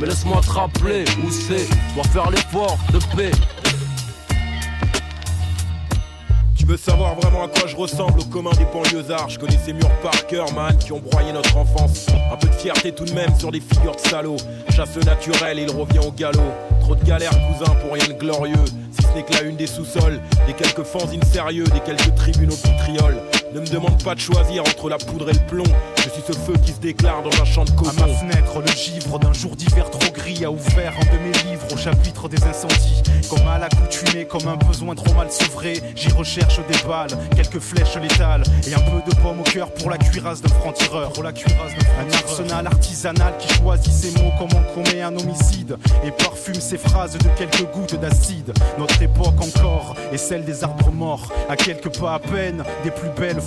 Mais 0.00 0.06
laisse-moi 0.06 0.40
te 0.40 0.50
rappeler 0.50 1.04
où 1.24 1.30
c'est, 1.30 1.68
dois 1.94 2.04
faire 2.04 2.30
l'effort 2.30 2.78
de 2.92 2.98
paix. 3.16 3.30
Tu 6.62 6.68
veux 6.68 6.76
savoir 6.76 7.16
vraiment 7.16 7.42
à 7.42 7.48
quoi 7.48 7.66
je 7.66 7.74
ressemble 7.74 8.20
au 8.20 8.24
commun 8.24 8.52
des 8.52 8.66
banlieusards 8.66 9.28
Je 9.30 9.36
connais 9.36 9.58
ces 9.66 9.72
murs 9.72 9.90
par 10.00 10.28
cœur, 10.28 10.52
man, 10.52 10.78
qui 10.78 10.92
ont 10.92 11.00
broyé 11.00 11.32
notre 11.32 11.56
enfance. 11.56 12.06
Un 12.32 12.36
peu 12.36 12.46
de 12.46 12.54
fierté 12.54 12.92
tout 12.92 13.04
de 13.04 13.12
même 13.12 13.36
sur 13.36 13.50
des 13.50 13.58
figures 13.58 13.96
de 13.96 14.00
salauds. 14.00 14.36
Chasse 14.70 14.96
naturelle 14.98 15.58
et 15.58 15.62
il 15.62 15.70
revient 15.72 15.98
au 16.06 16.12
galop. 16.12 16.52
Trop 16.78 16.94
de 16.94 17.02
galères, 17.02 17.32
cousin, 17.32 17.74
pour 17.80 17.94
rien 17.94 18.06
de 18.06 18.12
glorieux. 18.12 18.64
Si 18.92 19.02
ce 19.02 19.08
n'est 19.12 19.24
que 19.24 19.32
la 19.32 19.42
une 19.42 19.56
des 19.56 19.66
sous-sols, 19.66 20.20
des 20.46 20.52
quelques 20.52 20.84
fanzines 20.84 21.24
sérieux, 21.24 21.64
des 21.64 21.80
quelques 21.80 22.14
tribunaux 22.14 22.54
vitrioles. 22.54 23.20
Ne 23.54 23.60
me 23.60 23.66
demande 23.66 24.02
pas 24.02 24.14
de 24.14 24.20
choisir 24.20 24.62
entre 24.62 24.88
la 24.88 24.96
poudre 24.96 25.28
et 25.28 25.34
le 25.34 25.46
plomb. 25.46 25.64
Je 25.96 26.08
suis 26.08 26.22
ce 26.26 26.32
feu 26.32 26.54
qui 26.64 26.72
se 26.72 26.80
déclare 26.80 27.22
dans 27.22 27.42
un 27.42 27.44
champ 27.44 27.64
de 27.64 27.70
coton. 27.72 27.90
À 28.02 28.06
ma 28.06 28.14
fenêtre, 28.14 28.60
le 28.60 28.72
givre 28.72 29.18
d'un 29.18 29.34
jour 29.34 29.54
d'hiver 29.56 29.90
trop 29.90 30.10
gris 30.10 30.42
a 30.42 30.50
ouvert 30.50 30.94
un 30.98 31.04
de 31.04 31.20
mes 31.20 31.50
livres 31.50 31.66
au 31.70 31.76
chapitre 31.76 32.30
des 32.30 32.42
incendies. 32.44 33.02
Comme 33.28 33.46
à 33.46 33.58
l'accoutumée, 33.58 34.24
comme 34.24 34.48
un 34.48 34.56
besoin 34.56 34.94
trop 34.94 35.12
mal 35.14 35.30
sevré, 35.30 35.74
j'y 35.94 36.08
recherche 36.10 36.60
des 36.66 36.88
balles, 36.88 37.10
quelques 37.36 37.60
flèches 37.60 37.96
létales 37.96 38.42
et 38.66 38.74
un 38.74 38.80
peu 38.80 39.10
de 39.10 39.14
pomme 39.16 39.40
au 39.40 39.42
cœur 39.42 39.70
pour 39.74 39.90
la 39.90 39.98
cuirasse 39.98 40.40
d'un 40.40 40.48
franc-tireur. 40.48 41.12
Pour 41.12 41.22
la 41.22 41.32
cuirasse 41.32 41.72
d'un 41.72 42.06
Un 42.06 42.12
arsenal 42.12 42.66
artisanal 42.66 43.34
qui 43.38 43.52
choisit 43.54 43.92
ses 43.92 44.18
mots 44.18 44.32
comme 44.38 44.48
on 44.56 44.82
commet 44.82 45.02
un 45.02 45.14
homicide 45.14 45.76
et 46.04 46.10
parfume 46.10 46.54
ses 46.54 46.78
phrases 46.78 47.18
de 47.18 47.28
quelques 47.36 47.70
gouttes 47.72 48.00
d'acide. 48.00 48.52
Notre 48.78 49.00
époque 49.02 49.40
encore 49.40 49.94
est 50.10 50.16
celle 50.16 50.44
des 50.44 50.64
arbres 50.64 50.90
morts, 50.90 51.30
à 51.50 51.56
quelques 51.56 51.98
pas 51.98 52.14
à 52.14 52.18
peine 52.18 52.64
des 52.82 52.90
plus 52.90 53.10
belles 53.10 53.41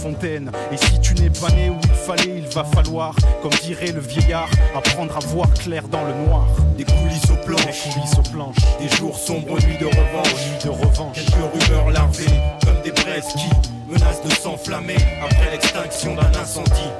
Et 0.71 0.77
si 0.77 0.99
tu 0.99 1.15
n'es 1.15 1.29
pas 1.29 1.49
né 1.49 1.69
où 1.69 1.77
il 1.83 1.93
fallait, 1.93 2.37
il 2.37 2.47
va 2.47 2.63
falloir, 2.63 3.15
comme 3.41 3.51
dirait 3.63 3.91
le 3.91 4.01
vieillard, 4.01 4.49
apprendre 4.75 5.15
à 5.15 5.19
voir 5.19 5.51
clair 5.53 5.87
dans 5.87 6.03
le 6.03 6.13
noir. 6.25 6.45
Des 6.77 6.83
coulisses 6.83 7.29
aux 7.31 7.45
planches, 7.45 7.87
des 7.95 8.31
planches, 8.31 8.55
des 8.79 8.89
jours 8.97 9.17
sombres, 9.17 9.57
nuits 9.65 9.77
de 9.79 9.85
revanche, 9.85 10.33
nuits 10.33 10.63
de 10.63 10.69
revanche. 10.69 11.15
Quelques 11.15 11.69
rumeurs 11.69 11.89
larvées, 11.91 12.25
comme 12.63 12.81
des 12.83 12.91
braises 12.91 13.33
qui 13.33 13.49
menacent 13.89 14.21
de 14.23 14.31
s'enflammer 14.31 14.97
après 15.23 15.51
l'extinction 15.51 16.13
d'un 16.13 16.39
incendie. 16.39 16.91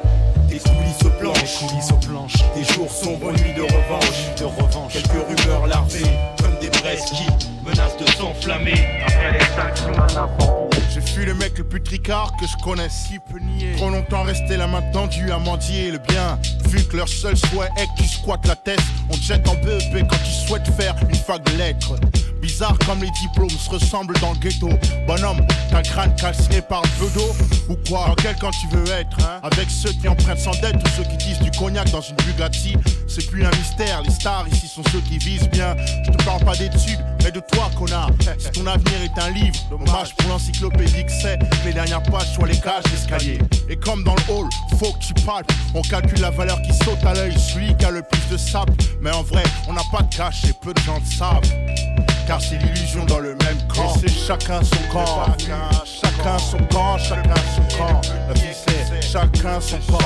Des 0.48 0.60
coulisses 0.60 1.06
aux 1.06 1.20
planches, 1.20 1.60
des 1.62 1.68
coulisses 1.68 1.92
aux 1.92 2.08
planches, 2.08 2.44
des 2.56 2.74
jours 2.74 2.92
sombres, 2.92 3.32
nuits 3.34 3.54
de 3.56 3.62
revanche, 3.62 4.36
de 4.40 4.46
revanche. 4.46 4.94
Quelques 4.94 5.28
rumeurs 5.28 5.68
larvées, 5.68 6.12
des 6.70 6.80
braises 6.80 7.06
qui 7.06 7.26
menacent 7.64 7.98
de 7.98 8.06
s'enflammer 8.12 8.74
après 9.06 9.40
incendie. 9.40 10.46
Je 10.94 11.00
suis 11.00 11.26
le 11.26 11.34
mec 11.34 11.58
le 11.58 11.64
plus 11.64 11.82
tricard 11.82 12.32
que 12.40 12.46
je 12.48 12.64
connaisse. 12.64 12.94
Si 13.08 13.20
peu 13.20 13.40
nier. 13.40 13.74
Trop 13.76 13.90
longtemps 13.90 14.24
resté 14.24 14.58
la 14.58 14.68
main 14.68 14.82
tendue 14.94 15.32
à 15.32 15.38
mendier 15.38 15.92
le 15.92 15.98
bien. 15.98 16.40
Vu 16.68 16.84
que 16.86 16.98
leur 16.98 17.08
seul 17.08 17.36
souhait 17.38 17.70
est 17.78 17.88
que 17.88 18.04
tu 18.04 18.08
squattes 18.08 18.48
la 18.48 18.56
tête, 18.56 18.82
on 19.10 19.14
te 19.14 19.22
jette 19.22 19.48
en 19.48 19.56
BEP 19.56 20.08
quand 20.10 20.18
tu 20.24 20.32
souhaites 20.48 20.68
faire 20.76 20.96
une 21.10 21.16
fac 21.16 21.44
de 21.44 21.58
lettres. 21.58 21.96
Bizarre 22.46 22.78
comme 22.86 23.02
les 23.02 23.10
diplômes 23.10 23.50
se 23.50 23.72
ressemblent 23.72 24.18
dans 24.20 24.34
le 24.34 24.38
ghetto. 24.38 24.70
Bonhomme, 25.08 25.42
t'as 25.72 25.82
le 25.82 25.84
crâne 25.84 26.16
calciné 26.16 26.62
par 26.62 26.84
le 26.84 26.90
peu 27.00 27.12
d'eau 27.16 27.36
Ou 27.70 27.76
quoi 27.90 28.06
Dans 28.06 28.14
quel 28.14 28.36
camp 28.36 28.52
tu 28.52 28.68
veux 28.68 28.88
être 28.92 29.18
hein? 29.22 29.40
Avec 29.42 29.68
ceux 29.68 29.92
qui 29.94 30.08
empruntent 30.08 30.38
sans 30.38 30.54
dette 30.62 30.76
ou 30.76 30.88
ceux 30.96 31.04
qui 31.10 31.18
disent 31.18 31.40
du 31.40 31.50
cognac 31.58 31.90
dans 31.90 32.02
une 32.02 32.16
Bugatti 32.18 32.76
C'est 33.08 33.28
plus 33.32 33.44
un 33.44 33.50
mystère, 33.50 34.04
les 34.04 34.12
stars 34.12 34.46
ici 34.48 34.68
sont 34.68 34.84
ceux 34.92 35.00
qui 35.00 35.18
visent 35.18 35.50
bien. 35.50 35.76
Je 36.06 36.12
te 36.12 36.24
parle 36.24 36.46
pas 36.46 36.56
d'études, 36.56 37.04
mais 37.24 37.32
de 37.32 37.40
toi, 37.52 37.72
connard. 37.76 38.12
Si 38.38 38.52
ton 38.52 38.68
avenir 38.68 38.94
est 39.04 39.20
un 39.20 39.32
livre, 39.32 39.58
dommage 39.72 40.16
pour 40.16 40.30
l'encyclopédie 40.30 41.04
que 41.04 41.12
c'est 41.12 41.40
les 41.66 41.74
dernières 41.74 42.04
pages 42.04 42.32
soient 42.36 42.48
les 42.48 42.60
cages 42.60 42.84
d'escalier. 42.92 43.40
Et 43.70 43.76
comme 43.76 44.04
dans 44.04 44.14
le 44.14 44.22
hall, 44.32 44.48
faut 44.78 44.94
que 44.94 45.00
tu 45.00 45.16
palpes. 45.26 45.52
On 45.74 45.82
calcule 45.82 46.22
la 46.22 46.30
valeur 46.30 46.62
qui 46.62 46.74
saute 46.74 47.04
à 47.06 47.16
l'œil, 47.16 47.34
celui 47.40 47.76
qui 47.76 47.86
a 47.86 47.90
le 47.90 48.04
plus 48.04 48.22
de 48.32 48.38
sable. 48.38 48.74
Mais 49.02 49.12
en 49.12 49.24
vrai, 49.24 49.44
on 49.68 49.74
n'a 49.74 49.84
pas 49.92 50.04
de 50.04 50.16
cash 50.16 50.44
et 50.46 50.54
peu 50.62 50.76
de 50.76 50.80
gens 50.82 51.00
le 51.00 51.12
savent 51.12 51.95
car 52.26 52.42
c'est 52.42 52.58
l'illusion 52.58 53.06
dans 53.06 53.20
le 53.20 53.36
même 53.36 53.58
camp. 53.74 53.94
C'est 54.00 54.10
chacun 54.10 54.62
son 54.64 54.92
camp, 54.92 55.06
chacun 55.38 56.38
son 56.40 56.58
camp, 56.66 56.98
chacun 56.98 57.36
son 57.56 57.78
camp. 57.78 58.02
La 58.28 58.34
vie 58.34 58.42
c'est 58.54 59.02
chacun 59.02 59.60
son 59.62 59.78
camp, 59.78 60.00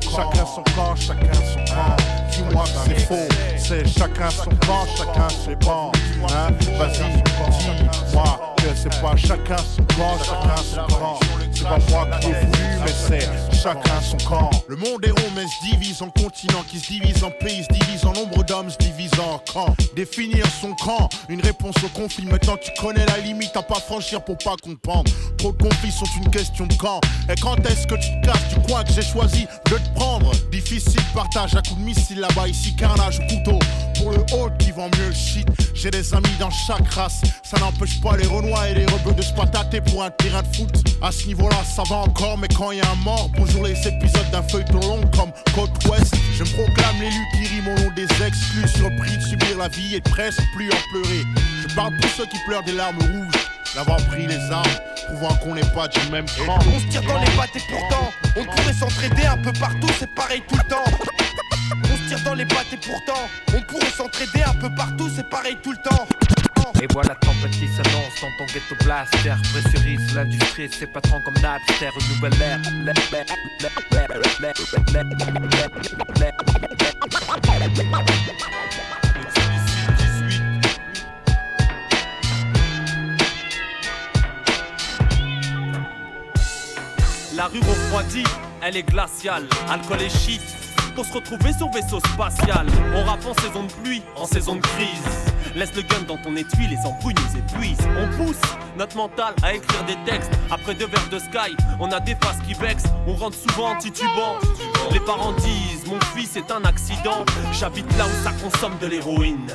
chacun 0.00 0.46
son 0.46 0.62
camp, 0.74 0.96
chacun 0.96 1.34
son 1.34 1.74
camp. 1.74 1.96
Dis-moi 2.30 2.64
que 2.64 2.70
c'est 2.86 3.00
faux, 3.06 3.28
c'est 3.56 3.86
chacun 3.88 4.30
son 4.30 4.50
camp, 4.66 4.86
chacun 4.96 5.28
son 5.28 5.54
camp. 5.64 5.92
Hein? 6.28 6.50
Vas-y, 6.78 7.22
dis-moi 7.58 8.54
que 8.56 8.74
c'est 8.74 9.00
pas 9.00 9.16
chacun 9.16 9.56
son 9.56 9.84
camp, 9.96 10.18
chacun 10.24 10.62
son 10.62 10.94
camp. 10.94 11.29
Pas 11.62 11.78
moi 11.90 12.08
qui 12.20 12.28
ai 12.28 12.32
voulu, 12.32 12.78
mais 12.84 12.92
c'est 12.92 13.56
chacun 13.56 14.00
son 14.00 14.16
camp. 14.28 14.50
Le 14.68 14.76
monde 14.76 15.04
est 15.04 15.10
rond, 15.10 15.30
mais 15.36 15.44
se 15.46 15.70
divise 15.70 16.02
en 16.02 16.08
continents, 16.10 16.64
qui 16.66 16.78
se 16.78 16.88
divise 16.88 17.22
en 17.22 17.30
pays, 17.30 17.64
se 17.64 17.72
divise 17.72 18.04
en 18.04 18.12
nombre 18.12 18.42
d'hommes, 18.44 18.70
se 18.70 18.78
divise 18.78 19.12
en 19.20 19.38
camps. 19.52 19.74
Définir 19.94 20.44
son 20.60 20.72
camp, 20.74 21.08
une 21.28 21.40
réponse 21.40 21.76
au 21.84 21.88
conflit. 21.88 22.24
Maintenant 22.24 22.56
tu 22.56 22.70
connais 22.80 23.04
la 23.06 23.18
limite, 23.18 23.56
à 23.56 23.62
pas 23.62 23.80
franchir 23.80 24.22
pour 24.24 24.38
pas 24.38 24.56
comprendre. 24.62 25.10
Trop 25.38 25.52
de 25.52 25.62
conflits 25.62 25.92
sont 25.92 26.06
une 26.16 26.30
question 26.30 26.66
de 26.66 26.74
camp. 26.74 27.00
Et 27.28 27.38
quand 27.40 27.56
est-ce 27.66 27.86
que 27.86 27.94
tu 27.94 28.20
te 28.20 28.26
casses 28.26 28.48
du 28.54 28.60
coin 28.66 28.82
que 28.82 28.92
j'ai 28.92 29.02
choisi 29.02 29.46
de 29.66 29.76
te 29.76 29.94
prendre? 29.94 30.32
Difficile 30.50 31.02
partage 31.14 31.54
à 31.54 31.62
coup 31.62 31.74
de 31.74 31.82
missile 31.82 32.20
là-bas, 32.20 32.48
ici 32.48 32.74
carnage 32.74 33.20
au 33.20 33.34
couteau. 33.34 33.58
Pour 34.00 34.12
le 34.12 34.24
haut 34.32 34.48
qui 34.58 34.70
vend 34.70 34.88
mieux 34.96 35.08
le 35.08 35.12
shit, 35.12 35.46
j'ai 35.74 35.90
des 35.90 36.14
amis 36.14 36.34
dans 36.38 36.48
chaque 36.48 36.88
race. 36.94 37.20
Ça 37.42 37.58
n'empêche 37.58 38.00
pas 38.00 38.16
les 38.16 38.26
renois 38.26 38.66
et 38.70 38.74
les 38.74 38.86
rebeux 38.86 39.12
de 39.12 39.20
se 39.20 39.34
patater 39.34 39.82
pour 39.82 40.02
un 40.02 40.10
terrain 40.10 40.40
de 40.40 40.56
foot. 40.56 40.70
À 41.02 41.12
ce 41.12 41.26
niveau-là, 41.26 41.58
ça 41.64 41.82
va 41.86 41.96
encore, 41.96 42.38
mais 42.38 42.48
quand 42.48 42.70
il 42.70 42.78
y 42.78 42.80
a 42.80 42.90
un 42.90 42.94
mort, 43.04 43.28
bonjour 43.36 43.64
les 43.64 43.76
épisodes 43.86 44.30
d'un 44.32 44.42
feuilleton 44.42 44.80
long 44.80 45.00
comme 45.14 45.30
Côte 45.54 45.70
Ouest. 45.86 46.14
Je 46.32 46.44
me 46.44 46.48
proclame 46.48 46.98
l'élu 46.98 47.20
qui 47.34 47.54
rime 47.54 47.68
au 47.68 47.78
nom 47.78 47.90
des 47.94 48.04
exclus, 48.04 48.68
surpris 48.68 49.18
de 49.18 49.22
subir 49.22 49.58
la 49.58 49.68
vie 49.68 49.96
et 49.96 50.00
presque 50.00 50.40
plus 50.54 50.70
en 50.70 50.80
pleurer. 50.92 51.22
Je 51.68 51.74
parle 51.74 51.94
pour 52.00 52.10
ceux 52.16 52.24
qui 52.24 52.38
pleurent 52.46 52.64
des 52.64 52.72
larmes 52.72 52.98
rouges. 53.00 53.44
D'avoir 53.74 53.98
pris 54.06 54.26
les 54.26 54.50
armes, 54.50 54.66
prouvant 55.08 55.34
qu'on 55.36 55.54
n'est 55.54 55.72
pas 55.74 55.88
du 55.88 56.00
même 56.10 56.26
camp. 56.46 56.58
On 56.74 56.80
se 56.80 56.86
tire 56.86 57.02
dans 57.02 57.20
les 57.20 57.30
pattes 57.36 57.54
et 57.54 57.62
pourtant, 57.70 58.10
on 58.36 58.44
pourrait 58.44 58.72
s'entraider 58.72 59.26
un 59.26 59.36
peu 59.36 59.52
partout, 59.52 59.88
c'est 59.98 60.12
pareil 60.14 60.42
tout 60.48 60.56
le 60.56 60.70
temps. 60.70 61.29
Tire 62.10 62.24
dans 62.24 62.34
les 62.34 62.44
pattes 62.44 62.72
et 62.72 62.76
pourtant, 62.76 63.28
on 63.54 63.60
pourrait 63.62 63.86
s'entraider 63.86 64.42
un 64.44 64.54
peu 64.54 64.68
partout, 64.74 65.08
c'est 65.14 65.28
pareil 65.30 65.56
tout 65.62 65.70
le 65.70 65.76
temps. 65.76 66.08
Et 66.82 66.88
voilà 66.90 67.10
la 67.10 67.14
tempête 67.14 67.52
qui 67.52 67.68
s'annonce 67.68 68.20
dans 68.20 68.30
ton 68.36 68.46
ghetto 68.46 68.74
blaster. 68.84 69.34
Pressurise 69.52 70.12
l'industrie, 70.12 70.68
ses 70.72 70.88
patrons 70.88 71.20
comme 71.24 71.34
Napster. 71.34 71.90
Une 72.00 72.14
nouvelle 72.16 72.42
ère. 72.42 72.58
La 87.36 87.46
rue 87.46 87.60
refroidit, 87.60 88.24
elle 88.62 88.78
est 88.78 88.82
glaciale. 88.82 89.46
Alcool 89.68 90.02
et 90.02 90.10
shit 90.10 90.42
pour 91.00 91.06
se 91.06 91.14
retrouver 91.14 91.54
sur 91.54 91.70
vaisseau 91.70 91.98
spatial. 92.12 92.66
On 92.94 93.02
rappe 93.04 93.24
en 93.24 93.32
saison 93.40 93.62
de 93.62 93.72
pluie, 93.72 94.02
en 94.16 94.26
saison 94.26 94.56
de 94.56 94.60
crise. 94.60 95.32
Laisse 95.54 95.74
le 95.74 95.80
gun 95.80 96.02
dans 96.06 96.18
ton 96.18 96.36
étui, 96.36 96.66
les 96.66 96.76
embrouilles 96.86 97.14
nous 97.14 97.38
épuisent. 97.38 97.88
On 97.98 98.22
pousse 98.22 98.42
notre 98.76 98.98
mental 98.98 99.32
à 99.42 99.54
écrire 99.54 99.82
des 99.86 99.96
textes. 100.04 100.30
Après 100.50 100.74
deux 100.74 100.86
verres 100.86 101.08
de 101.10 101.18
sky, 101.18 101.56
on 101.80 101.90
a 101.90 102.00
des 102.00 102.14
faces 102.16 102.36
qui 102.46 102.52
vexent. 102.52 102.92
On 103.06 103.14
rentre 103.14 103.38
souvent 103.38 103.74
titubant. 103.76 104.36
Les 104.92 105.00
parents 105.00 105.32
disent 105.32 105.86
Mon 105.86 106.00
fils 106.14 106.36
est 106.36 106.50
un 106.50 106.64
accident. 106.66 107.24
J'habite 107.58 107.90
là 107.96 108.04
où 108.04 108.22
ça 108.22 108.32
consomme 108.32 108.76
de 108.82 108.86
l'héroïne. 108.86 109.46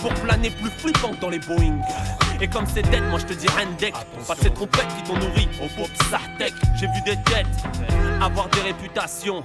Pour 0.00 0.14
planer 0.14 0.48
plus 0.48 0.70
flippant 0.70 1.12
dans 1.20 1.28
les 1.28 1.40
Boeing. 1.40 1.82
Et 2.40 2.48
comme 2.48 2.66
c'est 2.66 2.82
dead, 2.82 3.02
moi 3.10 3.18
je 3.18 3.26
te 3.26 3.32
dis 3.32 3.48
Rendek. 3.48 3.94
Pas 4.26 4.34
ces 4.40 4.50
trompettes 4.50 4.88
qui 4.96 5.02
t'ont 5.04 5.18
nourri 5.18 5.48
au 5.62 5.66
pop 5.76 5.90
Sartec. 6.10 6.54
J'ai 6.78 6.86
vu 6.86 7.00
des 7.04 7.16
têtes 7.24 7.46
avoir 8.20 8.48
des 8.48 8.60
réputations. 8.60 9.42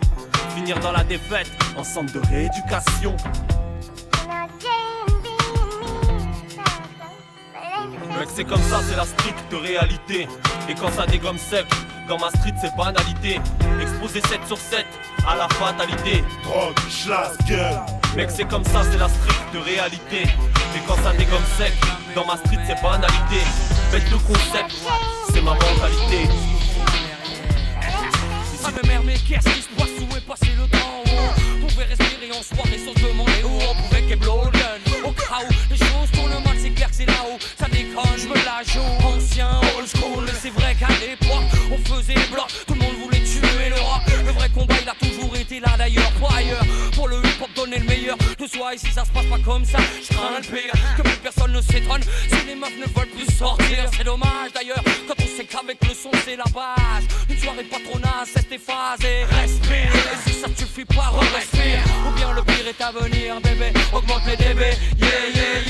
Finir 0.55 0.79
dans 0.79 0.91
la 0.91 1.03
défaite 1.03 1.49
en 1.75 1.83
centre 1.83 2.13
de 2.13 2.19
rééducation. 2.27 3.15
Mec, 8.19 8.29
c'est 8.33 8.43
comme 8.43 8.61
ça, 8.61 8.79
c'est 8.87 8.95
la 8.95 9.05
stricte 9.05 9.53
réalité. 9.53 10.27
Et 10.69 10.75
quand 10.75 10.91
ça 10.91 11.05
dégomme 11.05 11.37
sec, 11.37 11.65
dans 12.07 12.19
ma 12.19 12.29
street, 12.29 12.53
c'est 12.61 12.75
banalité. 12.75 13.39
Exposé 13.81 14.21
7 14.21 14.39
sur 14.45 14.57
7 14.57 14.85
à 15.27 15.35
la 15.35 15.47
fatalité. 15.49 16.23
Drogue, 16.43 16.77
schlass, 16.89 17.37
gueule. 17.47 17.79
Mec, 18.15 18.29
c'est 18.29 18.47
comme 18.47 18.63
ça, 18.65 18.83
c'est 18.83 18.99
la 18.99 19.09
stricte 19.09 19.65
réalité. 19.65 20.23
Et 20.23 20.79
quand 20.87 20.95
ça 21.03 21.11
dégomme 21.13 21.43
sec, 21.57 21.73
dans 22.15 22.25
ma 22.25 22.37
street, 22.37 22.59
c'est 22.67 22.81
banalité. 22.81 23.41
Bête 23.91 24.09
le 24.11 24.17
concept, 24.17 24.73
c'est 25.33 25.41
ma 25.41 25.51
mentalité. 25.53 26.29
Ah 28.65 28.69
mais 28.71 28.87
merde 28.87 29.03
mais 29.05 29.15
qu'est-ce 29.15 29.49
qui 29.49 29.61
se 29.61 29.69
passe 29.69 29.89
où 29.99 30.15
est 30.15 30.55
le 30.55 30.67
temps 30.67 31.03
On 31.61 31.67
pouvait 31.67 31.85
respirer 31.85 32.31
en 32.31 32.41
soirée 32.41 32.79
sans 32.79 32.93
se 32.93 33.07
demander 33.07 33.43
où 33.43 33.59
On 33.69 33.75
pouvait 33.75 34.03
qu'est 34.03 34.25
Au 34.25 35.11
cas 35.11 35.41
où 35.43 35.53
les 35.69 35.77
choses 35.77 36.11
tournent 36.13 36.43
mal 36.43 36.57
c'est 36.57 36.69
clair 36.69 36.89
que 36.89 36.95
c'est 36.95 37.05
là-haut. 37.05 37.37
Ça 37.59 37.65
déconne 37.67 38.17
je 38.17 38.27
me 38.27 38.35
la 38.35 38.63
joue. 38.63 39.05
Ancien 39.05 39.59
old 39.77 39.87
school 39.87 40.25
C'est 40.41 40.51
vrai 40.51 40.75
qu'à 40.75 40.87
l'époque 40.87 41.51
on 41.71 41.77
faisait 41.93 42.15
bloc. 42.31 42.47
Tout 42.67 42.73
le 42.73 42.79
monde 42.79 42.95
voulait 43.03 43.23
tuer 43.23 43.69
le 43.69 43.75
rock 43.75 44.01
Le 44.25 44.31
vrai 44.31 44.49
combat 44.49 44.75
il 44.81 44.89
a 44.89 44.95
là 45.59 45.75
d'ailleurs 45.77 46.11
Pas 46.13 46.37
ailleurs. 46.37 46.63
Pour 46.95 47.07
le 47.07 47.17
hip 47.17 47.41
hop 47.41 47.49
donner 47.55 47.79
le 47.79 47.85
meilleur 47.85 48.17
de 48.17 48.47
soi. 48.47 48.73
Et 48.73 48.77
si 48.77 48.91
ça 48.91 49.05
se 49.05 49.11
passe 49.11 49.25
pas 49.25 49.39
comme 49.39 49.65
ça 49.65 49.79
je 50.01 50.13
crains 50.13 50.37
le 50.37 50.41
pire. 50.41 50.73
Que 50.97 51.01
plus 51.01 51.17
personne 51.17 51.51
ne 51.51 51.61
s'étonne 51.61 52.03
Si 52.03 52.47
les 52.47 52.55
meufs 52.55 52.77
ne 52.77 52.85
veulent 52.85 53.09
plus 53.09 53.33
sortir. 53.33 53.89
C'est 53.95 54.03
dommage 54.03 54.51
d'ailleurs 54.53 54.83
Quand 55.07 55.15
on 55.17 55.37
sait 55.37 55.45
qu'avec 55.45 55.77
le 55.87 55.93
son 55.93 56.11
c'est 56.25 56.35
la 56.35 56.45
base. 56.45 57.05
Une 57.29 57.37
soirée 57.37 57.63
patronale 57.63 58.25
c'est 58.25 58.47
tes 58.49 58.57
phases 58.59 59.03
et 59.03 59.25
respire. 59.25 59.91
Et 59.95 60.29
si 60.29 60.39
ça 60.39 60.47
te 60.49 60.59
suffit 60.59 60.85
pas 60.85 61.11
respire 61.35 61.79
Ou 62.07 62.11
bien 62.15 62.33
le 62.33 62.43
pire 62.43 62.67
est 62.67 62.81
à 62.81 62.91
venir 62.91 63.39
bébé. 63.41 63.73
Augmente 63.93 64.25
les 64.27 64.37
dB 64.37 64.61
Yeah 64.99 65.09
yeah 65.35 65.62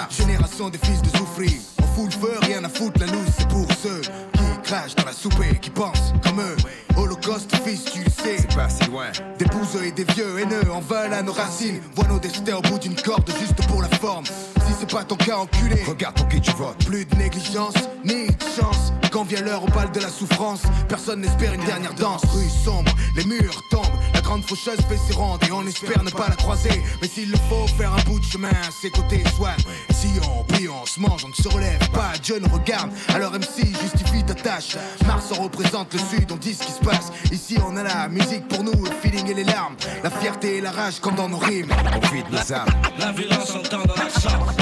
marche. 0.00 0.16
Génération 0.16 0.70
de 0.70 0.78
fils 0.78 1.02
de 1.02 1.16
souffrir. 1.16 1.52
On 1.78 1.86
fout 1.94 2.14
le 2.14 2.20
feu, 2.20 2.38
rien 2.42 2.64
à 2.64 2.68
foutre, 2.68 3.00
la 3.00 3.06
loose 3.06 3.30
c'est 3.38 3.48
pour 3.48 3.66
ceux 3.82 4.00
qui 4.00 4.62
crachent 4.62 4.94
dans 4.94 5.04
la 5.04 5.12
soupe 5.12 5.40
et 5.50 5.58
qui 5.58 5.70
pensent 5.70 6.12
comme 6.22 6.40
eux. 6.40 6.56
Holocauste, 6.96 7.54
fils, 7.64 7.84
tu 7.84 8.02
le 8.04 8.10
sais. 8.10 8.36
C'est 8.38 8.54
pas 8.54 8.68
si 8.68 8.84
loin. 8.84 9.06
Des 9.38 9.44
bouseux 9.46 9.84
et 9.84 9.92
des 9.92 10.04
vieux 10.04 10.38
haineux 10.38 10.70
en 10.72 10.80
veulent 10.80 11.12
à 11.12 11.22
nos 11.22 11.32
racines. 11.32 11.80
Vois 11.94 12.06
nos 12.08 12.18
destins 12.18 12.56
au 12.56 12.62
bout 12.62 12.78
d'une 12.78 12.94
corde 12.94 13.30
juste 13.38 13.66
pour 13.68 13.82
la 13.82 13.88
forme. 13.88 14.24
Si 14.24 14.72
c'est 14.78 14.90
pas 14.90 15.04
ton 15.04 15.16
cas, 15.16 15.36
enculé, 15.36 15.82
regarde 15.86 16.16
pour 16.16 16.28
qui 16.28 16.40
tu 16.40 16.52
votes. 16.52 16.84
Plus 16.84 17.04
de 17.04 17.16
négligence, 17.16 17.74
ni 18.04 18.26
de 18.26 18.44
chance. 18.56 18.92
Quand 19.10 19.24
vient 19.24 19.42
l'heure 19.42 19.64
au 19.64 19.68
bal 19.68 19.90
de 19.90 20.00
la 20.00 20.08
souffrance, 20.08 20.62
personne 20.88 21.20
n'espère 21.20 21.52
une 21.52 21.64
dernière 21.64 21.94
danse. 21.94 22.22
Rue 22.32 22.48
sombre, 22.48 22.92
les 23.16 23.24
murs 23.24 23.60
tombent. 23.70 23.84
La 24.30 24.36
grande 24.36 24.48
faucheuse 24.48 24.78
fait 24.88 24.96
ses 24.96 25.12
rondes 25.14 25.42
et 25.42 25.50
on 25.50 25.66
espère 25.66 26.04
ne 26.04 26.10
pas 26.10 26.28
la 26.28 26.36
croiser. 26.36 26.84
Mais 27.02 27.08
s'il 27.08 27.32
le 27.32 27.36
faut, 27.48 27.66
faire 27.66 27.92
un 27.92 28.00
bout 28.08 28.20
de 28.20 28.24
chemin 28.24 28.46
à 28.48 28.70
ses 28.70 28.88
côtés, 28.88 29.24
soit. 29.36 29.56
Et 29.88 29.92
si 29.92 30.06
on 30.22 30.44
prie, 30.44 30.68
on 30.68 30.86
se 30.86 31.00
mange, 31.00 31.24
on 31.24 31.30
ne 31.30 31.34
se 31.34 31.48
relève 31.48 31.90
pas. 31.90 32.12
Dieu 32.22 32.38
nous 32.38 32.48
regarde, 32.48 32.92
alors 33.12 33.32
MC 33.32 33.66
justifie 33.82 34.22
ta 34.24 34.36
tâche. 34.36 34.76
Mars 35.04 35.32
on 35.36 35.42
représente 35.42 35.92
le 35.94 35.98
sud, 35.98 36.30
on 36.30 36.36
dit 36.36 36.54
ce 36.54 36.62
qui 36.62 36.70
se 36.70 36.78
passe. 36.78 37.10
Ici 37.32 37.58
on 37.66 37.76
a 37.76 37.82
la 37.82 38.08
musique 38.08 38.46
pour 38.46 38.62
nous, 38.62 38.84
le 38.84 38.92
feeling 39.02 39.28
et 39.32 39.34
les 39.34 39.42
larmes. 39.42 39.74
La 40.04 40.10
fierté 40.10 40.58
et 40.58 40.60
la 40.60 40.70
rage 40.70 41.00
comme 41.00 41.16
dans 41.16 41.28
nos 41.28 41.38
rimes. 41.38 41.72
On 41.92 42.14
vide 42.14 42.26
nos 42.30 42.52
âmes. 42.52 42.68
La 43.00 43.10
violence 43.10 43.50
entend 43.50 43.82
dans 43.82 43.96
la 43.96 44.10
chambre. 44.10 44.52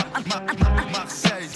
Marseille, 0.90 1.50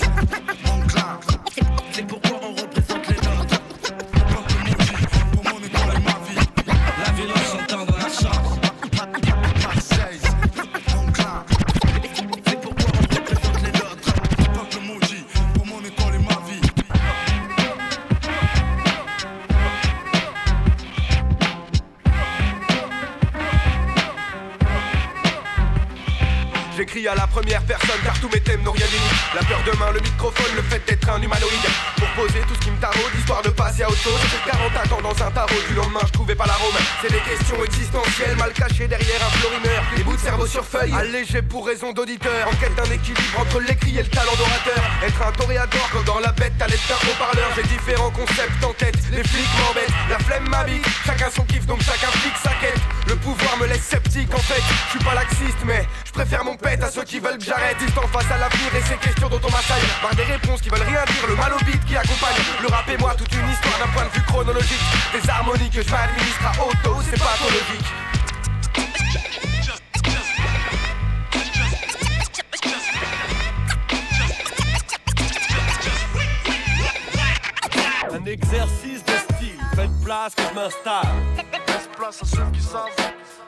première 27.32 27.62
personne 27.62 27.98
car 28.04 28.12
tous 28.20 28.28
mes 28.28 28.40
thèmes 28.40 28.62
n'ont 28.62 28.72
rien 28.72 28.86
d'unique. 28.86 29.20
La 29.34 29.40
peur 29.40 29.60
de 29.64 29.72
main, 29.78 29.90
le 29.90 30.00
microphone, 30.00 30.52
le 30.54 30.62
fait 30.62 30.84
d'être 30.86 31.08
un 31.08 31.20
humanoïde. 31.20 31.68
Pour 31.96 32.08
poser 32.24 32.40
tout 32.46 32.54
ce 32.54 32.60
qui 32.60 32.70
me 32.70 32.76
taraude, 32.78 33.12
histoire 33.18 33.42
de 33.42 33.48
passer 33.48 33.82
à 33.82 33.88
autre 33.88 34.02
chose. 34.02 34.20
J'ai 34.30 34.50
40 34.50 34.92
ans 34.92 35.02
dans 35.02 35.24
un 35.24 35.30
tarot, 35.30 35.60
du 35.68 35.74
lendemain 35.74 36.00
je 36.06 36.12
trouvais 36.12 36.34
pas 36.34 36.46
l'arôme. 36.46 36.76
C'est 37.00 37.10
des 37.10 37.24
questions 37.24 37.56
existentielles, 37.64 38.36
mal 38.36 38.52
cachées 38.52 38.86
derrière 38.86 39.20
un 39.24 39.30
florimeur. 39.40 39.82
Les 39.96 40.04
bouts 40.04 40.16
de 40.16 40.20
cerveau 40.20 40.46
sur 40.46 40.64
feuille, 40.64 40.92
allégés 40.92 41.42
pour 41.42 41.66
raison 41.66 41.92
d'auditeur. 41.92 42.46
En 42.46 42.54
quête 42.56 42.74
d'un 42.74 42.92
équilibre 42.92 43.40
entre 43.40 43.60
l'écrit 43.60 43.96
et 43.98 44.02
le 44.02 44.08
talent 44.08 44.36
d'orateur 44.36 44.81
Être 45.12 45.26
un 45.28 45.32
toréador 45.32 45.90
dans 46.06 46.20
la 46.20 46.32
bête 46.32 46.54
t'as 46.58 46.66
l'aide 46.66 46.80
d'un 46.88 46.94
haut-parleur 46.94 47.50
J'ai 47.54 47.62
différents 47.64 48.10
concepts 48.10 48.64
en 48.64 48.72
tête, 48.72 48.96
les 49.10 49.22
flics 49.22 49.54
m'embêtent 49.60 49.92
La 50.08 50.18
flemme 50.18 50.48
m'habite, 50.48 50.86
chacun 51.04 51.28
son 51.28 51.44
kiff 51.44 51.66
donc 51.66 51.82
chacun 51.82 52.08
pique 52.22 52.38
sa 52.42 52.48
quête. 52.60 52.80
Le 53.08 53.16
pouvoir 53.16 53.58
me 53.58 53.66
laisse 53.66 53.82
sceptique 53.82 54.32
en 54.32 54.38
fait, 54.38 54.62
je 54.86 54.90
suis 54.96 55.04
pas 55.04 55.14
laxiste 55.14 55.58
mais 55.66 55.86
je 56.06 56.12
préfère 56.12 56.44
mon 56.44 56.56
pète 56.56 56.82
à 56.82 56.90
ceux 56.90 57.04
qui 57.04 57.18
veulent 57.18 57.36
que 57.36 57.44
j'arrête. 57.44 57.76
Distant 57.78 58.08
face 58.08 58.30
à 58.30 58.38
l'avenir 58.38 58.74
et 58.74 58.82
ces 58.82 58.96
questions 58.96 59.28
dont 59.28 59.40
on 59.42 59.50
m'assaille. 59.50 59.84
Par 60.00 60.14
des 60.14 60.24
réponses 60.24 60.60
qui 60.60 60.70
veulent 60.70 60.88
rien 60.88 61.04
dire, 61.04 61.26
le 61.28 61.36
mal 61.36 61.52
au 61.52 61.64
beat 61.64 61.84
qui 61.84 61.96
accompagne. 61.96 62.36
Le 62.62 62.68
rap 62.68 62.88
et 62.88 62.96
moi, 62.96 63.14
toute 63.16 63.32
une 63.32 63.48
histoire 63.50 63.78
d'un 63.80 63.92
point 63.92 64.04
de 64.04 64.12
vue 64.16 64.22
chronologique. 64.22 64.84
Des 65.12 65.28
harmonies 65.28 65.70
que 65.70 65.82
je 65.82 65.90
m'administre 65.90 66.44
à 66.44 66.52
auto, 66.64 67.00
c'est 67.04 67.18
pathologique 67.18 67.88
Un 68.11 68.11
exercice 78.32 79.04
de 79.04 79.12
style, 79.12 79.60
faites 79.74 79.90
place 80.04 80.34
que 80.34 80.42
je 80.42 80.54
m'installe. 80.54 81.06
Laisse 81.68 81.88
place 81.96 82.22
à 82.22 82.26
ceux 82.26 82.50
qui 82.52 82.60
savent. 82.60 82.88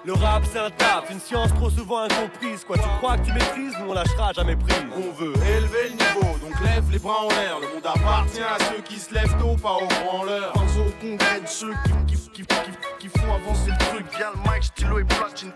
Le 0.04 0.12
rap 0.12 0.42
c'est 0.52 0.58
un 0.58 0.70
taf, 0.70 1.10
une 1.10 1.20
science 1.20 1.52
trop 1.54 1.70
souvent 1.70 2.02
incomprise. 2.02 2.64
Quoi, 2.64 2.76
tu 2.76 2.88
crois 2.98 3.16
que 3.16 3.24
tu 3.24 3.32
maîtrises, 3.32 3.74
nous 3.80 3.90
on 3.90 3.94
lâchera 3.94 4.32
jamais 4.32 4.56
prise. 4.56 4.76
On 4.94 5.12
veut 5.12 5.32
élever 5.56 5.88
le 5.88 5.94
niveau, 5.94 6.38
donc 6.38 6.60
lève 6.62 6.84
les 6.92 6.98
bras 6.98 7.22
en 7.24 7.28
l'air. 7.28 7.58
Le 7.60 7.74
monde 7.74 7.86
appartient 7.86 8.42
à 8.42 8.58
ceux 8.70 8.82
qui 8.82 8.98
se 8.98 9.14
lèvent 9.14 9.36
tôt, 9.38 9.56
pas 9.56 9.76
aux 9.76 10.04
branleurs. 10.04 10.52
Pense 10.52 10.76
au 10.76 10.90
congrès 11.00 11.40
de 11.40 11.46
ceux 11.46 11.72
qui, 12.06 12.14
qui, 12.14 12.30
qui, 12.30 12.42
qui, 12.42 13.08
qui 13.08 13.18
font 13.18 13.34
avancer 13.34 13.70
le 13.70 13.78
truc. 13.86 14.06
Bien 14.16 14.28
le 14.34 14.52
mic, 14.52 14.64
stylo 14.64 14.98
et 14.98 15.04
platine. 15.04 15.52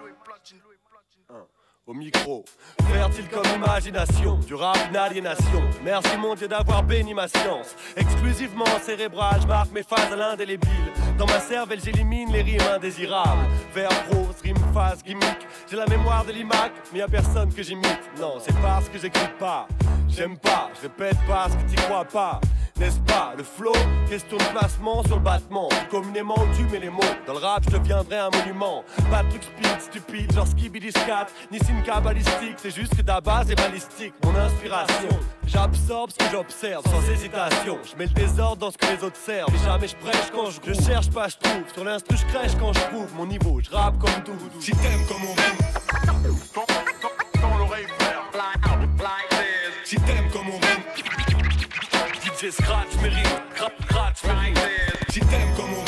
Au 1.88 1.94
micro, 1.94 2.44
fertile 2.92 3.26
comme 3.30 3.46
imagination, 3.56 4.36
du 4.46 4.54
rap 4.54 4.76
une 4.90 4.96
aliénation. 4.96 5.62
Merci 5.82 6.18
mon 6.18 6.34
Dieu 6.34 6.46
d'avoir 6.46 6.82
béni 6.82 7.14
ma 7.14 7.26
science. 7.28 7.74
Exclusivement 7.96 8.66
cérébral, 8.82 9.40
je 9.40 9.46
marque 9.46 9.72
mes 9.72 9.82
phases 9.82 10.12
à 10.12 10.16
l'indélébile. 10.16 10.92
Dans 11.16 11.24
ma 11.24 11.40
cervelle, 11.40 11.80
j'élimine 11.82 12.30
les 12.30 12.42
rimes 12.42 12.60
indésirables. 12.74 13.48
Vers 13.72 13.88
prose, 14.04 14.36
rime, 14.44 14.58
phase, 14.74 15.02
gimmick. 15.02 15.38
J'ai 15.70 15.78
la 15.78 15.86
mémoire 15.86 16.26
de 16.26 16.32
l'imac, 16.32 16.72
mais 16.92 16.98
y'a 16.98 17.08
personne 17.08 17.50
que 17.54 17.62
j'imite. 17.62 18.02
Non, 18.20 18.34
c'est 18.38 18.54
parce 18.60 18.90
que 18.90 18.98
j'écris 18.98 19.32
pas. 19.38 19.66
J'aime 20.08 20.36
pas, 20.36 20.70
je 20.76 20.82
répète 20.82 21.16
parce 21.26 21.54
que 21.54 21.62
t'y 21.70 21.76
crois 21.76 22.04
pas. 22.04 22.38
N'est-ce 22.78 23.00
pas 23.00 23.34
le 23.36 23.42
flow? 23.42 23.72
Question 24.08 24.36
de 24.36 24.44
placement 24.56 25.02
sur 25.02 25.16
le 25.16 25.22
battement? 25.22 25.68
Communément 25.90 26.36
tu 26.56 26.62
mets 26.64 26.78
les 26.78 26.90
mots. 26.90 27.00
Dans 27.26 27.32
le 27.32 27.40
rap, 27.40 27.64
je 27.64 27.76
deviendrai 27.76 28.18
un 28.18 28.30
monument. 28.30 28.84
Pas 29.10 29.24
de 29.24 29.30
truc 29.30 29.42
speed, 29.42 29.80
stupide, 29.80 30.32
genre 30.32 30.46
skibidi 30.46 30.92
scat, 30.92 31.26
ni 31.50 31.58
simka 31.58 32.00
balistique. 32.00 32.54
C'est 32.56 32.70
juste 32.74 32.96
que 32.96 33.02
ta 33.02 33.20
base 33.20 33.50
est 33.50 33.56
balistique. 33.56 34.14
Mon 34.24 34.34
inspiration, 34.36 35.08
j'absorbe 35.44 36.10
ce 36.12 36.18
que 36.18 36.30
j'observe 36.30 36.84
sans 36.84 37.10
hésitation. 37.10 37.78
Je 37.82 37.96
mets 37.96 38.06
le 38.06 38.12
désordre 38.12 38.58
dans 38.58 38.70
ce 38.70 38.78
que 38.78 38.86
les 38.86 39.02
autres 39.02 39.16
servent. 39.16 39.52
Jamais 39.64 39.88
je 39.88 39.96
prêche 39.96 40.30
quand 40.32 40.50
je 40.50 40.72
Je 40.72 40.80
cherche 40.80 41.10
pas, 41.10 41.26
je 41.28 41.36
trouve. 41.36 41.64
Sur 41.74 41.84
l'instru, 41.84 42.16
je 42.16 42.26
crèche 42.26 42.52
quand 42.60 42.72
je 42.72 42.80
prouve 42.80 43.12
mon 43.16 43.26
niveau. 43.26 43.60
Je 43.60 43.70
rappe 43.70 43.98
comme 43.98 44.22
tout. 44.24 44.38
Si 44.60 44.70
t'aimes 44.70 45.04
comme 45.08 45.24
on 45.24 45.34
rime. 45.34 45.58
Dans 47.42 47.58
l'oreille. 47.58 47.86
Si 49.84 49.96
t'aimes. 49.96 50.17
DJ 52.38 52.52
scratch 52.52 52.94
mes 53.02 53.08
rimes. 53.08 53.42
Rap, 53.58 53.72
scratch 53.82 54.22
mes 54.24 54.32
rimes. 54.32 54.58
Si 55.10 55.18
t'aimes 55.18 55.54
comme 55.56 55.72
on 55.74 55.87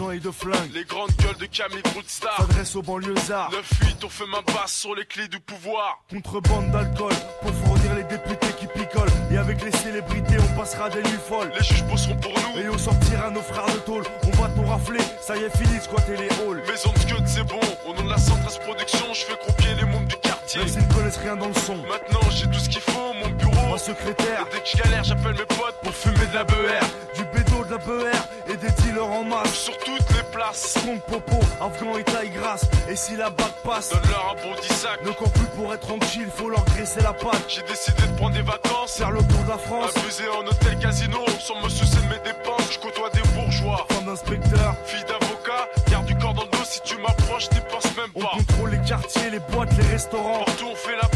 d'argent 0.00 0.10
et 0.12 0.20
de 0.20 0.30
flingue. 0.30 0.72
Les 0.74 0.84
grandes 0.84 1.10
gueules 1.18 1.36
de 1.36 1.46
Camille 1.46 1.82
Broodstar. 1.82 2.36
S'adresse 2.36 2.76
aux 2.76 2.82
banlieusards. 2.82 3.50
9-8, 3.50 4.04
on 4.04 4.08
fait 4.08 4.26
main 4.26 4.42
basse 4.46 4.72
sur 4.72 4.94
les 4.94 5.04
clés 5.04 5.28
du 5.28 5.40
pouvoir. 5.40 6.02
Contrebande 6.10 6.70
d'alcool 6.70 7.12
pour 7.42 7.52
fournir 7.52 7.94
les 7.94 8.04
députés 8.04 8.52
qui 8.58 8.66
picolent. 8.66 9.08
Et 9.30 9.36
avec 9.36 9.62
les 9.64 9.72
célébrités, 9.72 10.36
on 10.38 10.58
passera 10.58 10.88
des 10.90 11.02
nuits 11.02 11.24
folles. 11.28 11.52
Les 11.58 11.64
juges 11.64 11.84
bosseront 11.84 12.16
pour 12.16 12.32
nous. 12.32 12.60
Et 12.60 12.68
on 12.68 12.78
sortira 12.78 13.30
nos 13.30 13.42
frères 13.42 13.66
de 13.66 13.80
tôle. 13.80 14.04
On 14.24 14.42
va 14.42 14.48
tout 14.48 14.68
rafler. 14.68 15.00
Ça 15.20 15.36
y 15.36 15.42
est, 15.42 15.56
fini 15.56 15.76
de 15.76 15.82
squatter 15.82 16.16
les 16.16 16.28
halls. 16.28 16.62
Maison 16.66 16.92
de 16.92 16.98
Scud, 16.98 17.26
c'est 17.26 17.44
bon. 17.44 17.60
Au 17.86 17.94
nom 17.94 18.04
de 18.04 18.10
la 18.10 18.18
Centrale 18.18 18.58
Production, 18.64 19.12
je 19.12 19.20
fais 19.20 19.36
croupier 19.36 19.74
les 19.74 19.84
mômes 19.84 20.06
du 20.06 20.16
quartier. 20.16 20.60
Même 20.60 20.68
s'ils 20.68 20.86
ne 20.86 20.92
connaissent 20.92 21.18
rien 21.18 21.36
dans 21.36 21.48
le 21.48 21.54
son. 21.54 21.76
Maintenant, 21.76 22.30
j'ai 22.30 22.46
tout 22.46 22.58
ce 22.58 22.68
qu'il 22.68 22.80
faut. 22.80 23.12
Mon 23.14 23.30
Mon 23.70 23.78
secrétaire. 23.78 24.46
Dès 24.50 24.58
que 24.58 24.66
je 24.66 24.82
galère, 24.82 25.04
j'appelle 25.04 25.34
mes 25.34 25.46
potes 25.46 25.76
pour 25.84 25.94
fumer 25.94 26.26
de 26.32 26.34
la 26.34 26.42
BR. 26.42 26.84
Du 27.14 27.22
bédo, 27.32 27.64
de 27.64 27.70
la 27.70 27.78
BR 27.78 28.18
et 28.48 28.56
des 28.56 28.70
dealers 28.82 29.06
en 29.06 29.22
masse. 29.22 29.54
Sur 29.54 29.78
toutes 29.78 30.10
les 30.16 30.24
places. 30.32 30.74
Compte 30.84 31.02
popo, 31.04 31.38
afghan 31.60 31.96
et 31.96 32.02
taille 32.02 32.30
grasse. 32.30 32.64
Et 32.88 32.96
si 32.96 33.14
la 33.14 33.30
bague 33.30 33.46
passe, 33.62 33.90
Donne-leur 33.90 34.34
un 34.36 34.42
bon 34.42 34.60
10 34.60 34.68
sac. 34.74 35.04
ne 35.06 35.12
cours 35.12 35.30
plus 35.30 35.46
pour 35.56 35.72
être 35.72 35.86
tranquille, 35.86 36.26
faut 36.34 36.48
leur 36.50 36.64
graisser 36.64 37.00
la 37.00 37.12
patte. 37.12 37.44
J'ai 37.46 37.62
décidé 37.62 38.02
de 38.02 38.16
prendre 38.16 38.34
des 38.34 38.42
vacances. 38.42 38.96
Faire 38.96 39.12
le 39.12 39.20
tour 39.22 39.44
de 39.44 39.50
la 39.50 39.58
France. 39.58 39.96
Abuser 39.96 40.28
en 40.30 40.44
hôtel 40.44 40.76
casino, 40.80 41.20
sans 41.38 41.62
me 41.62 41.68
soucier 41.68 42.00
de 42.02 42.08
mes 42.08 42.18
dépenses. 42.24 42.72
Je 42.72 42.78
côtoie 42.80 43.10
des 43.10 43.22
bourgeois. 43.38 43.86
Femme 43.90 44.06
d'inspecteur, 44.06 44.74
Fille 44.84 45.04
d'avocat, 45.04 45.68
garde 45.88 46.06
du 46.06 46.16
corps 46.16 46.34
dans 46.34 46.42
le 46.42 46.48
dos 46.48 46.64
si 46.64 46.80
tu 46.82 46.96
m'approches, 46.98 47.48
t'y 47.48 47.60
penses 47.70 47.96
même 47.96 48.10
on 48.16 48.20
pas. 48.20 48.32
contrôle 48.36 48.70
les 48.70 48.80
quartiers, 48.88 49.30
les 49.30 49.38
boîtes, 49.38 49.70
les 49.78 49.86
restaurants. 49.92 50.42
Partout 50.44 50.66
on 50.72 50.74
fait 50.74 50.96
la 51.00 51.06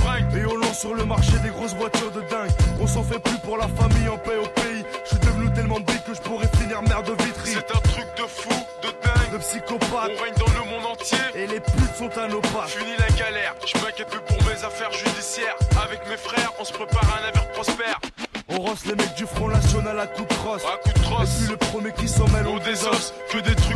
sur 0.85 0.94
le 0.94 1.07
marché 1.07 1.33
des 1.42 1.49
grosses 1.49 1.75
voitures 1.75 2.11
de 2.11 2.20
dingue. 2.20 2.51
On 2.79 2.87
s'en 2.87 3.03
fait 3.03 3.18
plus 3.18 3.38
pour 3.38 3.57
la 3.57 3.68
famille 3.68 4.07
en 4.07 4.18
paix 4.18 4.37
au 4.37 4.47
pays. 4.49 4.85
Je 5.05 5.16
suis 5.16 5.18
devenu 5.18 5.51
tellement 5.55 5.81
big 5.81 6.03
que 6.05 6.12
je 6.12 6.20
pourrais 6.20 6.51
finir 6.59 6.83
maire 6.83 7.03
de 7.03 7.12
Vitry. 7.25 7.53
C'est 7.55 7.75
un 7.75 7.81
truc 7.81 8.07
de 8.18 8.27
fou, 8.29 8.51
de 8.83 8.88
dingue. 8.88 9.33
De 9.33 9.38
psychopathe. 9.38 10.12
On 10.12 10.23
règne 10.23 10.35
dans 10.37 10.53
le 10.53 10.70
monde 10.70 10.87
entier. 10.92 11.16
Et 11.37 11.47
les 11.47 11.61
putes 11.61 11.97
sont 11.97 12.12
à 12.18 12.29
nos 12.29 12.42
pas. 12.53 12.66
Fini 12.66 12.92
la 12.99 13.09
galère, 13.16 13.55
je 13.64 13.81
m'inquiète 13.81 14.09
plus 14.09 14.20
pour 14.29 14.37
mes 14.47 14.62
affaires 14.62 14.92
judiciaires. 14.92 15.57
Avec 15.83 16.07
mes 16.11 16.18
frères, 16.18 16.53
on 16.61 16.64
se 16.64 16.73
prépare 16.75 17.09
à 17.14 17.23
un 17.23 17.29
avenir 17.29 17.49
prospère. 17.53 17.99
On 18.51 18.61
rosse 18.61 18.85
les 18.85 18.94
mecs 18.94 19.14
du 19.14 19.25
Front 19.25 19.49
National 19.49 19.99
à 19.99 20.07
coups 20.07 20.29
de 20.29 20.35
crosse. 20.35 20.64
À 20.66 20.77
coup 20.77 20.92
de 20.92 20.99
Et 20.99 21.03
trosse, 21.03 21.31
puis 21.38 21.49
le 21.49 21.57
premier 21.57 21.92
qui 21.92 22.09
s'en 22.09 22.29
mêle, 22.29 22.47
on 22.47 22.59
tous 22.59 23.14
que 23.31 23.38
des 23.38 23.55
trucs. 23.55 23.74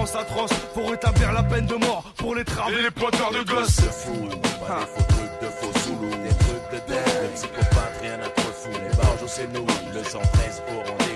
Dans 0.00 0.06
une 0.06 0.12
France 0.12 0.22
atroce, 0.22 0.50
pour 0.72 0.90
rétablir 0.90 1.30
la 1.30 1.42
peine 1.42 1.66
de 1.66 1.74
mort 1.74 2.02
pour 2.16 2.34
les 2.34 2.42
travaux 2.42 2.70
et 2.70 2.82
les 2.84 2.90
pointeurs 2.90 3.32
de 3.32 3.42
gosses. 3.42 3.68
C'est 3.68 3.92
fou, 3.92 4.28
pas 4.66 4.80
des 4.80 4.86
faux 4.86 5.02
trucs 5.08 5.40
de 5.42 5.46
faux 5.46 5.78
soulous, 5.80 6.10
des 6.22 6.34
trucs 6.38 6.70
de 6.72 6.90
dingue, 6.90 7.22
des 7.22 7.28
psychopathes, 7.34 8.00
rien 8.00 8.14
à 8.14 8.28
trop 8.30 8.50
fou. 8.50 8.70
Les 8.70 8.96
barges, 8.96 9.26
c'est 9.26 9.52
nous, 9.52 9.66
le 9.92 10.02
113 10.02 10.62
au 10.68 10.90
rendez-vous. 10.90 11.09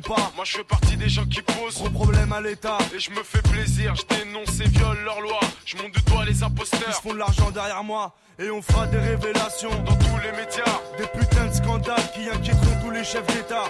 Pas. 0.00 0.32
Moi 0.36 0.44
je 0.44 0.56
fais 0.56 0.64
partie 0.64 0.96
des 0.96 1.08
gens 1.08 1.26
qui 1.26 1.42
posent 1.42 1.76
gros 1.76 1.90
problème 1.90 2.32
à 2.32 2.40
l'État. 2.40 2.78
Et 2.94 2.98
je 2.98 3.10
me 3.10 3.22
fais 3.22 3.42
plaisir, 3.42 3.94
je 3.94 4.16
dénonce 4.16 4.60
et 4.60 4.68
viole 4.68 4.98
leurs 5.04 5.20
lois. 5.20 5.40
Je 5.64 5.76
monte 5.76 5.92
du 5.92 6.02
doigt 6.02 6.24
les 6.24 6.42
imposteurs. 6.42 6.80
Ils 6.88 7.02
font 7.02 7.14
de 7.14 7.18
l'argent 7.18 7.50
derrière 7.50 7.84
moi. 7.84 8.14
Et 8.38 8.50
on 8.50 8.60
fera 8.62 8.86
des 8.88 8.98
révélations 8.98 9.70
dans 9.84 9.96
tous 9.96 10.18
les 10.22 10.32
médias. 10.32 10.80
Des 10.98 11.06
putains 11.06 11.46
de 11.46 11.54
scandales 11.54 12.10
qui 12.14 12.28
inquiéteront 12.28 12.80
tous 12.82 12.90
les 12.90 13.04
chefs 13.04 13.26
d'État. 13.26 13.64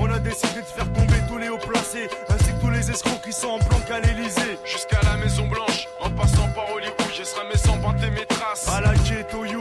On 0.00 0.10
a 0.10 0.18
décidé 0.18 0.60
de 0.60 0.66
faire 0.66 0.92
tomber 0.92 1.18
tous 1.28 1.38
les 1.38 1.48
hauts 1.48 1.58
placés, 1.58 2.08
ainsi 2.28 2.52
que 2.52 2.60
tous 2.60 2.70
les 2.70 2.90
escrocs 2.90 3.22
qui 3.22 3.32
sont 3.32 3.48
en 3.48 3.58
planque 3.58 3.90
à 3.90 4.00
l'Elysée. 4.00 4.58
Jusqu'à 4.64 5.00
la 5.02 5.16
Maison 5.16 5.48
Blanche, 5.48 5.88
en 6.00 6.10
passant 6.10 6.48
par 6.54 6.70
Hollywood, 6.72 7.12
je 7.16 7.24
serai 7.24 7.46
mes 7.48 7.58
sans 7.58 7.76
mes 7.76 8.26
traces. 8.26 8.68
À 8.68 8.80
la 8.80 8.94
ghetto 8.94 9.44
you, 9.44 9.60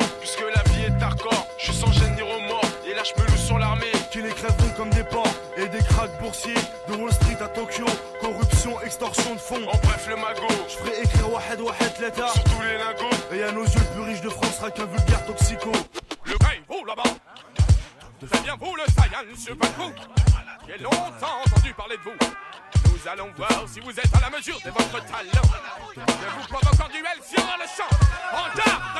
boursiers. 6.28 6.54
De 6.88 6.96
Wall 6.96 7.12
Street 7.12 7.38
à 7.42 7.48
Tokyo, 7.48 7.86
corruption, 8.22 8.82
extorsion 8.82 9.34
de 9.34 9.40
fonds. 9.40 9.68
En 9.68 9.78
bref, 9.78 10.08
le 10.10 10.16
magot. 10.16 10.48
Je 10.68 10.76
ferai 10.76 11.02
écrire 11.02 11.32
Wahed 11.32 11.62
Wahed 11.62 11.94
l'État. 12.02 12.28
Sur 12.30 12.44
tous 12.44 12.62
les 12.62 12.78
lingots. 12.78 13.18
Et 13.34 13.44
à 13.44 13.52
nos 13.52 13.64
yeux, 13.64 13.80
le 13.80 13.94
plus 13.96 14.12
riche 14.12 14.22
de 14.22 14.30
France 14.30 14.58
sera 14.58 14.72
qu'un 14.72 14.86
vulgaire 14.86 15.26
toxico. 15.26 15.72
Le 16.26 16.36
règne, 16.46 16.62
vous 16.68 16.86
là-bas 16.86 17.10
C'est 18.32 18.44
bien 18.44 18.56
vous 18.60 18.76
le 18.76 18.84
je 18.88 19.54
pas 19.54 19.68
vous 19.78 19.94
J'ai 20.68 20.84
longtemps 20.84 21.42
entendu 21.46 21.74
parler 21.74 21.96
de 21.98 22.02
vous 22.02 22.92
Nous 22.92 23.08
allons 23.10 23.30
voir 23.38 23.64
si 23.68 23.80
vous 23.80 23.92
êtes 23.92 24.16
à 24.16 24.20
la 24.20 24.30
mesure 24.36 24.60
de 24.66 24.70
votre 24.72 24.92
talent 25.06 25.48
Je 25.96 26.40
vous 26.40 26.48
provoque 26.48 26.82
en 26.82 26.90
duel 26.90 27.20
sur 27.24 27.44
le 27.44 27.68
champ 27.68 27.90
En 28.34 28.58
garde 28.58 28.98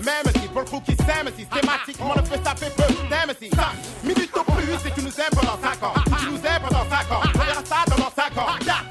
Même 0.00 0.32
si 0.40 0.48
pour 0.48 0.60
le 0.62 0.66
coup 0.66 0.80
qui 0.80 0.96
s'aime 0.96 1.28
Systématiquement 1.36 2.14
le 2.16 2.22
feu 2.24 2.40
ça 2.44 2.54
fait 2.54 2.74
peu. 2.74 2.82
T'aimes 3.08 3.34
si 3.40 3.48
5 3.50 3.64
minutes 4.04 4.30
au 4.36 4.52
plus 4.52 4.72
Et 4.86 4.90
tu 4.94 5.02
nous 5.02 5.20
aimes 5.20 5.34
pendant 5.34 5.58
5 5.62 5.82
ans. 5.82 5.94
Tu 6.20 6.26
nous 6.30 6.36
aimes 6.36 6.62
pendant 6.62 6.84
5 6.88 7.12
ans. 7.12 7.20
On 7.34 7.38
verra 7.38 7.64
ça 7.64 7.76
pendant 7.86 8.10
5 8.14 8.38
ans. 8.38 8.46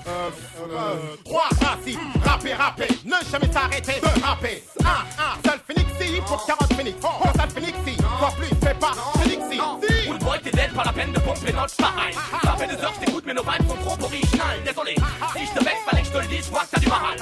Euh, 0.08 1.16
3 1.26 1.42
principes 1.60 2.00
Rapper, 2.24 2.54
rapper. 2.54 2.88
Ne 3.06 3.16
jamais 3.32 3.52
s'arrêter 3.52 4.00
de 4.00 4.24
rapper. 4.24 4.64
1, 4.84 4.88
1 4.88 5.50
Seul 5.50 5.60
Phoenix 5.68 5.92
si 6.00 6.22
Pour 6.22 6.46
40 6.46 6.74
Phoenix 6.74 6.98
Pour 7.00 7.32
seul 7.36 7.50
Phoenix 7.50 7.78
si. 7.86 7.96
Toi 7.98 8.30
plus 8.38 8.48
fais 8.64 8.74
pas. 8.76 8.94
Phoenix 9.22 9.44
si. 9.52 9.58
Cool 10.08 10.18
boy, 10.20 10.40
t'es 10.44 10.52
dead, 10.52 10.74
pas 10.74 10.84
la 10.84 10.94
peine 10.94 11.12
de 11.12 11.20
pomper 11.20 11.54
notre 11.54 11.76
pareil. 11.76 12.14
Ça 12.44 12.56
fait 12.58 12.68
deux 12.68 12.84
heures 12.84 12.94
que 12.94 13.00
je 13.02 13.06
t'écoute, 13.06 13.24
mais 13.28 13.34
nos 13.34 13.44
vibes 13.44 13.68
sont 13.68 13.76
trop 13.76 14.06
originales. 14.06 14.60
Désolé, 14.66 14.96
si 15.36 15.46
je 15.46 15.52
te 15.60 15.64
vexe, 15.64 15.78
fallait 15.90 16.02
que 16.02 16.08
je 16.08 16.12
te 16.12 16.18
le 16.18 16.28
dise, 16.28 16.46
je 16.46 16.52
vois 16.52 16.62
que 16.62 16.68
t'as 16.72 16.80
du 16.80 16.88
mal. 16.88 17.18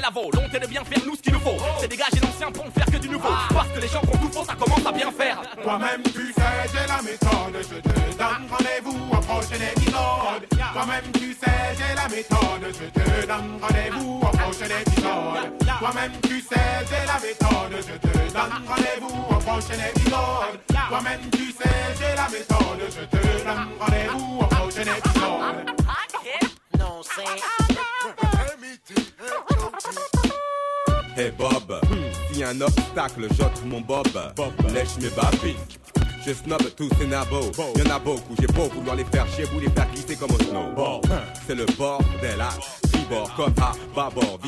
Ghana, 0.00 0.10
Velavo. 0.10 0.30
L'on 0.32 0.48
de 0.48 0.66
bien 0.66 0.84
faire 0.84 1.04
nous 1.06 1.16
ce 1.16 1.22
qu'il 1.22 1.32
nous 1.32 1.40
faut. 1.40 1.56
C'est 1.78 1.88
dégager 1.88 2.20
l'ancien 2.22 2.50
pour 2.50 2.64
ne 2.64 2.70
faire 2.70 2.86
que 2.86 2.96
du 2.96 3.08
nouveau. 3.08 3.28
Parce 3.52 3.68
que 3.68 3.80
les 3.80 3.88
gens 3.88 4.00
qui 4.00 4.08
ont 4.08 4.20
tout 4.20 4.32
faux, 4.32 4.44
ça 4.44 4.54
commence 4.54 4.86
à 4.86 4.92
bien 4.92 5.10
faire. 5.12 5.42
Toi-même 5.62 6.02
tu 6.02 6.32
sais 6.32 6.60
j'ai 6.72 6.86
la 6.86 7.02
méthode 7.02 7.56
Je 7.60 7.76
te 7.80 8.18
donne 8.18 8.46
rendez-vous 8.50 8.98
au 9.12 9.20
prochain 9.20 9.60
épisode 9.72 10.42
Toi-même 10.72 11.04
tu 11.12 11.32
sais 11.32 11.60
j'ai 11.76 11.94
la 11.94 12.08
méthode 12.08 12.64
Je 12.64 13.00
te 13.00 13.26
donne 13.26 13.60
rendez-vous 13.60 14.20
au 14.22 14.36
prochain 14.36 14.72
épisode 14.80 15.68
Toi-même 15.78 16.12
tu 16.22 16.40
sais 16.40 16.70
j'ai 16.88 17.06
la 17.06 17.18
méthode 17.20 17.74
Je 17.76 18.08
te 18.08 18.32
donne 18.32 18.54
rendez-vous 18.68 19.24
au 19.30 19.38
prochain 19.38 19.80
épisode 19.90 20.60
Toi-même 20.88 21.20
tu 21.32 21.52
sais 21.52 21.70
j'ai 21.98 22.14
la 22.16 22.19
Hey 31.20 31.32
Bob, 31.36 31.68
si 32.32 32.40
un 32.42 32.58
obstacle, 32.62 33.28
j'ôte 33.36 33.62
mon 33.66 33.82
Bob. 33.82 34.08
Lèche 34.72 34.96
mes 35.02 35.10
babines. 35.10 35.54
Je 36.26 36.32
snob 36.32 36.62
tous 36.74 36.88
ces 36.98 37.06
nabos. 37.06 37.52
Y'en 37.76 37.90
a 37.94 37.98
beaucoup, 37.98 38.34
j'ai 38.40 38.46
beau 38.46 38.70
vouloir 38.74 38.96
les 38.96 39.04
faire 39.04 39.26
chier, 39.28 39.44
vous 39.52 39.60
les 39.60 39.68
faire 39.68 39.86
glisser 39.92 40.16
comme 40.16 40.30
au 40.30 40.38
snow. 40.38 41.02
C'est 41.46 41.56
le 41.56 41.66
bordel 41.76 42.40
à 42.40 42.48
tribord 42.90 43.34
comme 43.36 43.52
à 43.60 43.72
bâbord. 43.94 44.38